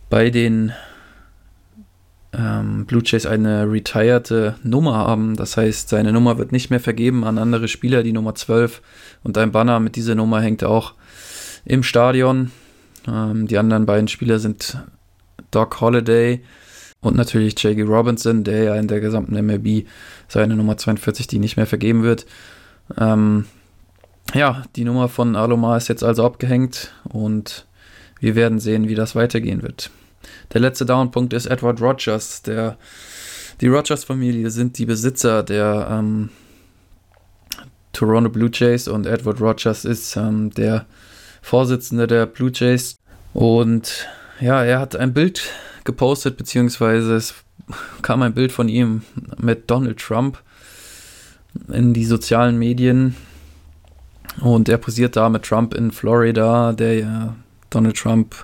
bei 0.09 0.29
den 0.29 0.73
ähm, 2.33 2.85
Blue 2.85 3.01
Jays 3.05 3.25
eine 3.25 3.71
retired 3.71 4.55
Nummer 4.63 4.95
haben. 4.95 5.35
Das 5.35 5.57
heißt, 5.57 5.89
seine 5.89 6.11
Nummer 6.11 6.37
wird 6.37 6.51
nicht 6.51 6.69
mehr 6.69 6.79
vergeben 6.79 7.23
an 7.23 7.37
andere 7.37 7.67
Spieler, 7.67 8.03
die 8.03 8.11
Nummer 8.11 8.35
12. 8.35 8.81
Und 9.23 9.37
ein 9.37 9.51
Banner 9.51 9.79
mit 9.79 9.95
dieser 9.95 10.15
Nummer 10.15 10.41
hängt 10.41 10.63
auch 10.63 10.93
im 11.65 11.83
Stadion. 11.83 12.51
Ähm, 13.07 13.47
die 13.47 13.57
anderen 13.57 13.85
beiden 13.85 14.07
Spieler 14.07 14.39
sind 14.39 14.77
Doc 15.51 15.81
Holliday 15.81 16.41
und 17.01 17.15
natürlich 17.15 17.61
J.G. 17.61 17.83
Robinson, 17.83 18.43
der 18.43 18.63
ja 18.63 18.75
in 18.75 18.87
der 18.87 18.99
gesamten 18.99 19.35
MLB 19.35 19.87
seine 20.27 20.55
Nummer 20.55 20.77
42, 20.77 21.27
die 21.27 21.39
nicht 21.39 21.57
mehr 21.57 21.67
vergeben 21.67 22.03
wird. 22.03 22.25
Ähm, 22.97 23.45
ja, 24.33 24.63
die 24.75 24.83
Nummer 24.83 25.07
von 25.07 25.35
Alomar 25.35 25.77
ist 25.77 25.87
jetzt 25.87 26.03
also 26.03 26.25
abgehängt 26.25 26.93
und 27.03 27.65
wir 28.19 28.35
werden 28.35 28.59
sehen, 28.59 28.87
wie 28.87 28.95
das 28.95 29.15
weitergehen 29.15 29.61
wird. 29.61 29.91
Der 30.53 30.61
letzte 30.61 30.85
Downpunkt 30.85 31.33
ist 31.33 31.45
Edward 31.45 31.81
Rogers. 31.81 32.41
Der, 32.41 32.77
die 33.61 33.67
Rogers-Familie 33.67 34.49
sind 34.49 34.77
die 34.77 34.85
Besitzer 34.85 35.43
der 35.43 35.87
ähm, 35.91 36.29
Toronto 37.93 38.29
Blue 38.29 38.49
Jays 38.51 38.87
und 38.87 39.05
Edward 39.05 39.39
Rogers 39.39 39.85
ist 39.85 40.15
ähm, 40.15 40.51
der 40.51 40.85
Vorsitzende 41.41 42.07
der 42.07 42.25
Blue 42.25 42.51
Jays. 42.53 42.97
Und 43.33 44.07
ja, 44.39 44.63
er 44.63 44.79
hat 44.79 44.95
ein 44.95 45.13
Bild 45.13 45.43
gepostet, 45.83 46.37
beziehungsweise 46.37 47.15
es 47.15 47.35
kam 48.01 48.21
ein 48.21 48.33
Bild 48.33 48.51
von 48.51 48.69
ihm 48.69 49.03
mit 49.37 49.69
Donald 49.69 49.99
Trump 49.99 50.41
in 51.71 51.93
die 51.93 52.05
sozialen 52.05 52.57
Medien 52.57 53.15
und 54.41 54.69
er 54.69 54.77
posiert 54.77 55.15
da 55.15 55.29
mit 55.29 55.43
Trump 55.43 55.73
in 55.73 55.91
Florida. 55.91 56.73
Der 56.73 56.99
ja, 56.99 57.35
Donald 57.69 57.97
Trump 57.97 58.35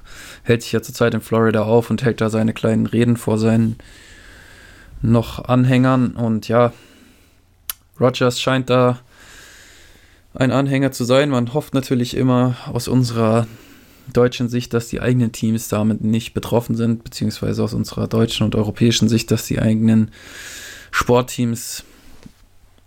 hält 0.43 0.63
sich 0.63 0.71
ja 0.71 0.81
zurzeit 0.81 1.13
in 1.13 1.21
Florida 1.21 1.63
auf 1.63 1.89
und 1.89 2.03
hält 2.03 2.21
da 2.21 2.29
seine 2.29 2.53
kleinen 2.53 2.85
Reden 2.85 3.17
vor 3.17 3.37
seinen 3.37 3.77
noch 5.01 5.45
Anhängern. 5.45 6.11
Und 6.11 6.47
ja, 6.47 6.73
Rogers 7.99 8.39
scheint 8.39 8.69
da 8.69 8.99
ein 10.33 10.51
Anhänger 10.51 10.91
zu 10.91 11.03
sein. 11.03 11.29
Man 11.29 11.53
hofft 11.53 11.73
natürlich 11.73 12.15
immer 12.15 12.55
aus 12.71 12.87
unserer 12.87 13.47
deutschen 14.13 14.49
Sicht, 14.49 14.73
dass 14.73 14.87
die 14.87 15.01
eigenen 15.01 15.31
Teams 15.31 15.67
damit 15.67 16.03
nicht 16.03 16.33
betroffen 16.33 16.75
sind, 16.75 17.03
beziehungsweise 17.03 17.63
aus 17.63 17.73
unserer 17.73 18.07
deutschen 18.07 18.45
und 18.45 18.55
europäischen 18.55 19.07
Sicht, 19.07 19.31
dass 19.31 19.45
die 19.45 19.59
eigenen 19.59 20.11
Sportteams 20.91 21.83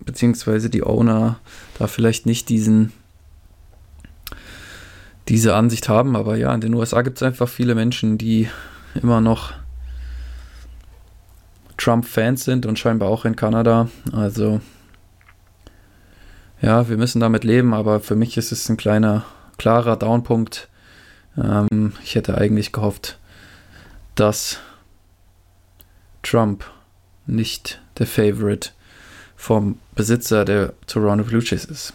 beziehungsweise 0.04 0.70
die 0.70 0.82
Owner 0.82 1.38
da 1.78 1.86
vielleicht 1.86 2.26
nicht 2.26 2.48
diesen 2.48 2.92
diese 5.28 5.54
Ansicht 5.54 5.88
haben. 5.88 6.16
Aber 6.16 6.36
ja, 6.36 6.54
in 6.54 6.60
den 6.60 6.74
USA 6.74 7.02
gibt 7.02 7.18
es 7.18 7.22
einfach 7.22 7.48
viele 7.48 7.74
Menschen, 7.74 8.18
die 8.18 8.48
immer 8.94 9.20
noch 9.20 9.52
Trump-Fans 11.76 12.44
sind 12.44 12.66
und 12.66 12.78
scheinbar 12.78 13.08
auch 13.08 13.24
in 13.24 13.36
Kanada. 13.36 13.88
Also 14.12 14.60
ja, 16.60 16.88
wir 16.88 16.96
müssen 16.96 17.20
damit 17.20 17.44
leben, 17.44 17.74
aber 17.74 18.00
für 18.00 18.16
mich 18.16 18.36
ist 18.36 18.52
es 18.52 18.68
ein 18.68 18.76
kleiner, 18.76 19.24
klarer 19.58 19.96
Downpunkt. 19.96 20.68
Ähm, 21.36 21.92
ich 22.02 22.14
hätte 22.14 22.38
eigentlich 22.38 22.72
gehofft, 22.72 23.18
dass 24.14 24.58
Trump 26.22 26.64
nicht 27.26 27.82
der 27.98 28.06
Favorite 28.06 28.70
vom 29.36 29.78
Besitzer 29.94 30.44
der 30.44 30.72
Toronto 30.86 31.24
Blue 31.24 31.42
Jays 31.42 31.64
ist. 31.64 31.94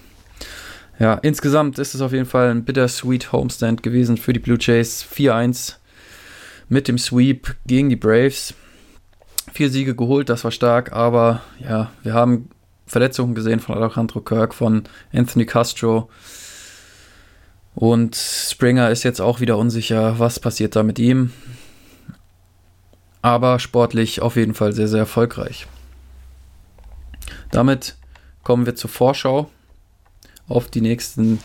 Ja, 0.99 1.13
insgesamt 1.13 1.79
ist 1.79 1.95
es 1.95 2.01
auf 2.01 2.11
jeden 2.11 2.25
Fall 2.25 2.49
ein 2.49 2.65
bittersweet 2.65 3.31
Homestand 3.31 3.83
gewesen 3.83 4.17
für 4.17 4.33
die 4.33 4.39
Blue 4.39 4.57
Jays. 4.59 5.05
4-1 5.15 5.75
mit 6.67 6.87
dem 6.87 6.97
Sweep 6.97 7.55
gegen 7.65 7.89
die 7.89 7.95
Braves. 7.95 8.53
Vier 9.53 9.69
Siege 9.69 9.95
geholt, 9.95 10.29
das 10.29 10.43
war 10.43 10.51
stark, 10.51 10.91
aber 10.91 11.41
ja, 11.59 11.89
wir 12.03 12.13
haben 12.13 12.49
Verletzungen 12.85 13.33
gesehen 13.33 13.59
von 13.59 13.75
Alejandro 13.75 14.21
Kirk, 14.21 14.53
von 14.53 14.83
Anthony 15.13 15.45
Castro. 15.45 16.09
Und 17.75 18.15
Springer 18.15 18.89
ist 18.89 19.03
jetzt 19.03 19.21
auch 19.21 19.39
wieder 19.39 19.57
unsicher, 19.57 20.19
was 20.19 20.39
passiert 20.39 20.75
da 20.75 20.83
mit 20.83 20.99
ihm. 20.99 21.31
Aber 23.21 23.59
sportlich 23.59 24.21
auf 24.21 24.35
jeden 24.35 24.53
Fall 24.53 24.73
sehr, 24.73 24.87
sehr 24.87 24.99
erfolgreich. 24.99 25.67
Damit 27.51 27.95
kommen 28.43 28.65
wir 28.65 28.75
zur 28.75 28.89
Vorschau 28.89 29.49
auf 30.47 30.69
die 30.69 30.81
nächsten 30.81 31.39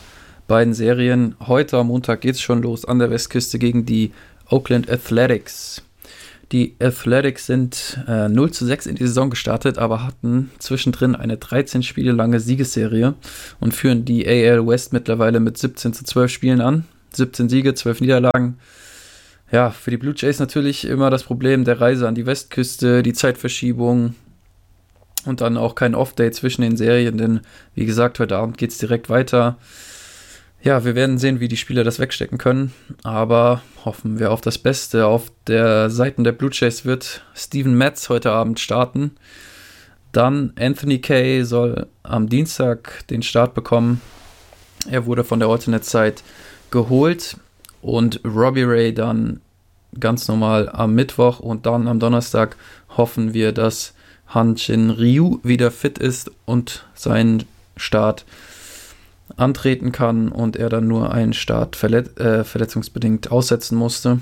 beiden 0.46 0.74
Serien. 0.74 1.34
Heute 1.46 1.78
am 1.78 1.88
Montag 1.88 2.20
geht 2.20 2.34
es 2.34 2.40
schon 2.40 2.62
los 2.62 2.84
an 2.84 2.98
der 2.98 3.10
Westküste 3.10 3.58
gegen 3.58 3.86
die 3.86 4.12
Oakland 4.48 4.90
Athletics. 4.90 5.82
Die 6.52 6.76
Athletics 6.78 7.46
sind 7.46 7.98
äh, 8.06 8.28
0 8.28 8.50
zu 8.52 8.66
6 8.66 8.86
in 8.86 8.96
die 8.96 9.06
Saison 9.06 9.30
gestartet, 9.30 9.78
aber 9.78 10.04
hatten 10.04 10.50
zwischendrin 10.58 11.16
eine 11.16 11.38
13 11.38 11.82
Spiele 11.82 12.12
lange 12.12 12.38
Siegesserie 12.38 13.14
und 13.60 13.74
führen 13.74 14.04
die 14.04 14.26
AL 14.26 14.66
West 14.66 14.92
mittlerweile 14.92 15.40
mit 15.40 15.56
17 15.56 15.94
zu 15.94 16.04
12 16.04 16.30
Spielen 16.30 16.60
an. 16.60 16.84
17 17.12 17.48
Siege, 17.48 17.74
12 17.74 18.02
Niederlagen. 18.02 18.58
Ja, 19.50 19.70
für 19.70 19.90
die 19.90 19.96
Blue 19.96 20.14
Jays 20.16 20.38
natürlich 20.38 20.84
immer 20.84 21.10
das 21.10 21.22
Problem 21.22 21.64
der 21.64 21.80
Reise 21.80 22.08
an 22.08 22.14
die 22.14 22.26
Westküste, 22.26 23.02
die 23.02 23.12
Zeitverschiebung 23.12 24.14
und 25.24 25.40
dann 25.40 25.56
auch 25.56 25.74
kein 25.74 25.94
Off-Day 25.94 26.30
zwischen 26.30 26.62
den 26.62 26.76
Serien, 26.76 27.18
denn 27.18 27.40
wie 27.74 27.86
gesagt, 27.86 28.18
heute 28.18 28.36
Abend 28.36 28.58
geht 28.58 28.70
es 28.70 28.78
direkt 28.78 29.08
weiter. 29.08 29.56
Ja, 30.62 30.84
wir 30.84 30.94
werden 30.94 31.18
sehen, 31.18 31.40
wie 31.40 31.48
die 31.48 31.58
Spieler 31.58 31.84
das 31.84 31.98
wegstecken 31.98 32.38
können, 32.38 32.72
aber 33.02 33.62
hoffen 33.84 34.18
wir 34.18 34.32
auf 34.32 34.40
das 34.40 34.56
Beste. 34.56 35.06
Auf 35.06 35.30
der 35.46 35.90
Seite 35.90 36.22
der 36.22 36.32
Blue 36.32 36.50
Jays 36.52 36.86
wird 36.86 37.22
Steven 37.34 37.76
Metz 37.76 38.08
heute 38.08 38.32
Abend 38.32 38.58
starten. 38.60 39.12
Dann 40.12 40.54
Anthony 40.58 41.00
Kay 41.00 41.42
soll 41.42 41.86
am 42.02 42.28
Dienstag 42.28 43.06
den 43.08 43.22
Start 43.22 43.52
bekommen. 43.52 44.00
Er 44.90 45.04
wurde 45.04 45.22
von 45.22 45.38
der 45.38 45.48
Alternate 45.48 45.84
Side 45.84 46.14
geholt 46.70 47.36
und 47.82 48.20
Robbie 48.24 48.62
Ray 48.62 48.94
dann 48.94 49.40
ganz 50.00 50.28
normal 50.28 50.70
am 50.70 50.94
Mittwoch 50.94 51.40
und 51.40 51.66
dann 51.66 51.88
am 51.88 52.00
Donnerstag 52.00 52.56
hoffen 52.96 53.34
wir, 53.34 53.52
dass 53.52 53.94
Hanshin 54.34 54.90
Ryu 54.90 55.38
wieder 55.42 55.70
fit 55.70 55.98
ist 55.98 56.30
und 56.44 56.84
seinen 56.94 57.44
Start 57.76 58.24
antreten 59.36 59.92
kann 59.92 60.28
und 60.28 60.56
er 60.56 60.68
dann 60.68 60.86
nur 60.86 61.12
einen 61.12 61.32
Start 61.32 61.76
verlet 61.76 62.18
äh, 62.18 62.44
verletzungsbedingt 62.44 63.30
aussetzen 63.30 63.76
musste. 63.76 64.20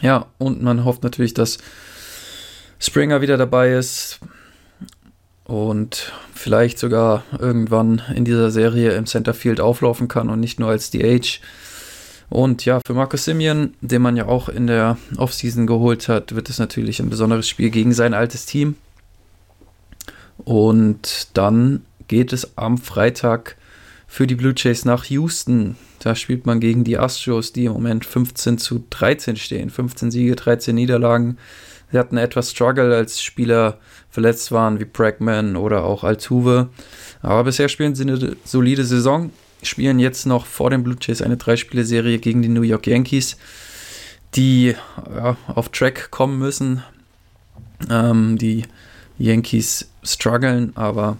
Ja, 0.00 0.26
und 0.38 0.62
man 0.62 0.84
hofft 0.84 1.02
natürlich, 1.02 1.34
dass 1.34 1.58
Springer 2.78 3.20
wieder 3.20 3.36
dabei 3.36 3.72
ist 3.72 4.20
und 5.44 6.12
vielleicht 6.34 6.78
sogar 6.78 7.24
irgendwann 7.38 8.02
in 8.14 8.24
dieser 8.24 8.50
Serie 8.50 8.92
im 8.92 9.06
Centerfield 9.06 9.60
auflaufen 9.60 10.08
kann 10.08 10.28
und 10.28 10.40
nicht 10.40 10.58
nur 10.58 10.70
als 10.70 10.90
DH. 10.90 11.40
Und 12.32 12.64
ja, 12.64 12.80
für 12.86 12.94
Marcus 12.94 13.26
Simeon, 13.26 13.74
den 13.82 14.00
man 14.00 14.16
ja 14.16 14.24
auch 14.24 14.48
in 14.48 14.66
der 14.66 14.96
Offseason 15.18 15.66
geholt 15.66 16.08
hat, 16.08 16.34
wird 16.34 16.48
es 16.48 16.58
natürlich 16.58 16.98
ein 16.98 17.10
besonderes 17.10 17.46
Spiel 17.46 17.68
gegen 17.68 17.92
sein 17.92 18.14
altes 18.14 18.46
Team. 18.46 18.76
Und 20.38 21.28
dann 21.34 21.84
geht 22.08 22.32
es 22.32 22.56
am 22.56 22.78
Freitag 22.78 23.56
für 24.06 24.26
die 24.26 24.34
Blue 24.34 24.54
Jays 24.56 24.86
nach 24.86 25.04
Houston. 25.04 25.76
Da 25.98 26.14
spielt 26.14 26.46
man 26.46 26.58
gegen 26.58 26.84
die 26.84 26.96
Astros, 26.96 27.52
die 27.52 27.66
im 27.66 27.72
Moment 27.72 28.06
15 28.06 28.56
zu 28.56 28.82
13 28.88 29.36
stehen. 29.36 29.68
15 29.68 30.10
Siege, 30.10 30.34
13 30.34 30.74
Niederlagen. 30.74 31.36
Sie 31.90 31.98
hatten 31.98 32.16
etwas 32.16 32.52
Struggle, 32.52 32.96
als 32.96 33.20
Spieler 33.20 33.76
verletzt 34.08 34.50
waren, 34.52 34.80
wie 34.80 34.86
Bregman 34.86 35.54
oder 35.54 35.84
auch 35.84 36.02
Altuve. 36.02 36.70
Aber 37.20 37.44
bisher 37.44 37.68
spielen 37.68 37.94
sie 37.94 38.04
eine 38.04 38.36
solide 38.46 38.86
Saison. 38.86 39.30
Spielen 39.62 39.98
jetzt 39.98 40.26
noch 40.26 40.46
vor 40.46 40.70
den 40.70 40.82
Blue 40.82 40.96
Jays 41.00 41.22
eine 41.22 41.36
Dreispiele-Serie 41.36 42.18
gegen 42.18 42.42
die 42.42 42.48
New 42.48 42.62
York 42.62 42.86
Yankees, 42.86 43.36
die 44.34 44.74
ja, 45.14 45.36
auf 45.46 45.68
Track 45.70 46.10
kommen 46.10 46.38
müssen. 46.38 46.82
Ähm, 47.88 48.38
die 48.38 48.64
Yankees 49.18 49.90
strugglen, 50.02 50.76
aber 50.76 51.16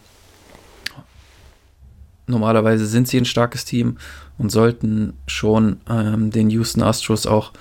normalerweise 2.26 2.86
sind 2.86 3.08
sie 3.08 3.18
ein 3.18 3.24
starkes 3.24 3.64
Team 3.64 3.98
und 4.38 4.50
sollten 4.50 5.14
schon 5.26 5.78
ähm, 5.88 6.30
den 6.30 6.50
Houston 6.50 6.82
Astros 6.82 7.26
auch 7.26 7.52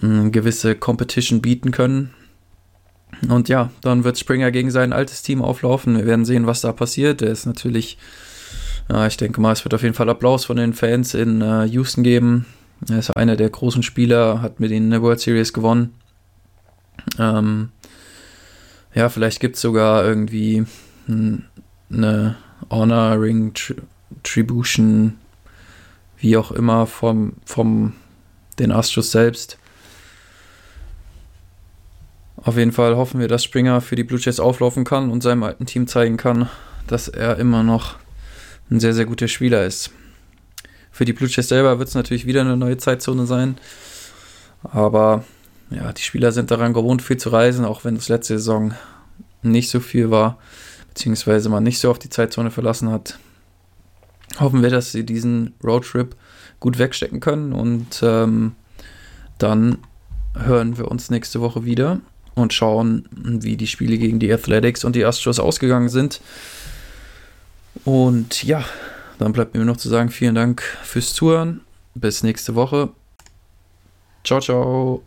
eine 0.00 0.22
ähm, 0.22 0.32
gewisse 0.32 0.76
Competition 0.76 1.40
bieten 1.40 1.72
können. 1.72 2.14
Und 3.28 3.48
ja, 3.48 3.70
dann 3.82 4.04
wird 4.04 4.18
Springer 4.18 4.50
gegen 4.50 4.70
sein 4.70 4.92
altes 4.92 5.22
Team 5.22 5.42
auflaufen. 5.42 5.96
Wir 5.96 6.06
werden 6.06 6.24
sehen, 6.24 6.46
was 6.46 6.60
da 6.60 6.72
passiert. 6.72 7.22
Er 7.22 7.30
ist 7.30 7.44
natürlich, 7.44 7.98
ja, 8.90 9.06
ich 9.06 9.16
denke 9.16 9.40
mal, 9.40 9.52
es 9.52 9.64
wird 9.64 9.72
auf 9.72 9.82
jeden 9.82 9.94
Fall 9.94 10.08
Applaus 10.08 10.46
von 10.46 10.56
den 10.56 10.72
Fans 10.72 11.14
in 11.14 11.42
äh, 11.42 11.64
Houston 11.64 12.02
geben. 12.02 12.46
Er 12.88 12.98
ist 12.98 13.10
einer 13.10 13.36
der 13.36 13.48
großen 13.48 13.84
Spieler, 13.84 14.42
hat 14.42 14.58
mit 14.58 14.72
ihnen 14.72 14.92
eine 14.92 15.00
World 15.00 15.20
Series 15.20 15.52
gewonnen. 15.52 15.94
Ähm, 17.16 17.70
ja, 18.92 19.08
vielleicht 19.08 19.38
gibt 19.38 19.54
es 19.54 19.62
sogar 19.62 20.04
irgendwie 20.04 20.64
eine 21.06 22.36
Honoring 22.68 23.52
Tribution, 24.24 25.18
wie 26.18 26.36
auch 26.36 26.50
immer, 26.50 26.86
vom, 26.86 27.34
vom 27.44 27.92
den 28.58 28.72
Astros 28.72 29.12
selbst. 29.12 29.56
Auf 32.38 32.56
jeden 32.56 32.72
Fall 32.72 32.96
hoffen 32.96 33.20
wir, 33.20 33.28
dass 33.28 33.44
Springer 33.44 33.80
für 33.80 33.94
die 33.94 34.04
Blue 34.04 34.18
Jays 34.18 34.40
auflaufen 34.40 34.82
kann 34.82 35.10
und 35.10 35.22
seinem 35.22 35.44
alten 35.44 35.66
Team 35.66 35.86
zeigen 35.86 36.16
kann, 36.16 36.48
dass 36.88 37.06
er 37.06 37.36
immer 37.36 37.62
noch 37.62 37.99
ein 38.70 38.80
sehr, 38.80 38.94
sehr 38.94 39.06
guter 39.06 39.28
Spieler 39.28 39.64
ist. 39.66 39.90
Für 40.90 41.04
die 41.04 41.12
Blue 41.12 41.28
Jays 41.28 41.48
selber 41.48 41.78
wird 41.78 41.88
es 41.88 41.94
natürlich 41.94 42.26
wieder 42.26 42.40
eine 42.42 42.56
neue 42.56 42.76
Zeitzone 42.76 43.26
sein. 43.26 43.58
Aber 44.62 45.24
ja, 45.70 45.92
die 45.92 46.02
Spieler 46.02 46.32
sind 46.32 46.50
daran 46.50 46.72
gewohnt, 46.72 47.02
viel 47.02 47.16
zu 47.16 47.30
reisen, 47.30 47.64
auch 47.64 47.84
wenn 47.84 47.94
das 47.94 48.08
letzte 48.08 48.38
Saison 48.38 48.74
nicht 49.42 49.70
so 49.70 49.80
viel 49.80 50.10
war 50.10 50.38
beziehungsweise 50.90 51.48
man 51.48 51.62
nicht 51.62 51.78
so 51.78 51.90
auf 51.90 51.98
die 51.98 52.10
Zeitzone 52.10 52.50
verlassen 52.50 52.90
hat. 52.90 53.18
Hoffen 54.38 54.62
wir, 54.62 54.70
dass 54.70 54.92
sie 54.92 55.04
diesen 55.04 55.54
Roadtrip 55.64 56.14
gut 56.60 56.78
wegstecken 56.78 57.20
können 57.20 57.52
und 57.52 58.00
ähm, 58.02 58.52
dann 59.38 59.78
hören 60.34 60.76
wir 60.78 60.90
uns 60.90 61.10
nächste 61.10 61.40
Woche 61.40 61.64
wieder 61.64 62.00
und 62.34 62.52
schauen, 62.52 63.08
wie 63.12 63.56
die 63.56 63.66
Spiele 63.66 63.98
gegen 63.98 64.18
die 64.18 64.32
Athletics 64.32 64.84
und 64.84 64.94
die 64.94 65.04
Astros 65.04 65.40
ausgegangen 65.40 65.88
sind. 65.88 66.20
Und 67.84 68.42
ja, 68.42 68.64
dann 69.18 69.32
bleibt 69.32 69.54
mir 69.54 69.64
noch 69.64 69.76
zu 69.76 69.88
sagen, 69.88 70.10
vielen 70.10 70.34
Dank 70.34 70.62
fürs 70.82 71.12
Zuhören. 71.14 71.60
Bis 71.94 72.22
nächste 72.22 72.54
Woche. 72.54 72.90
Ciao, 74.24 74.40
ciao. 74.40 75.02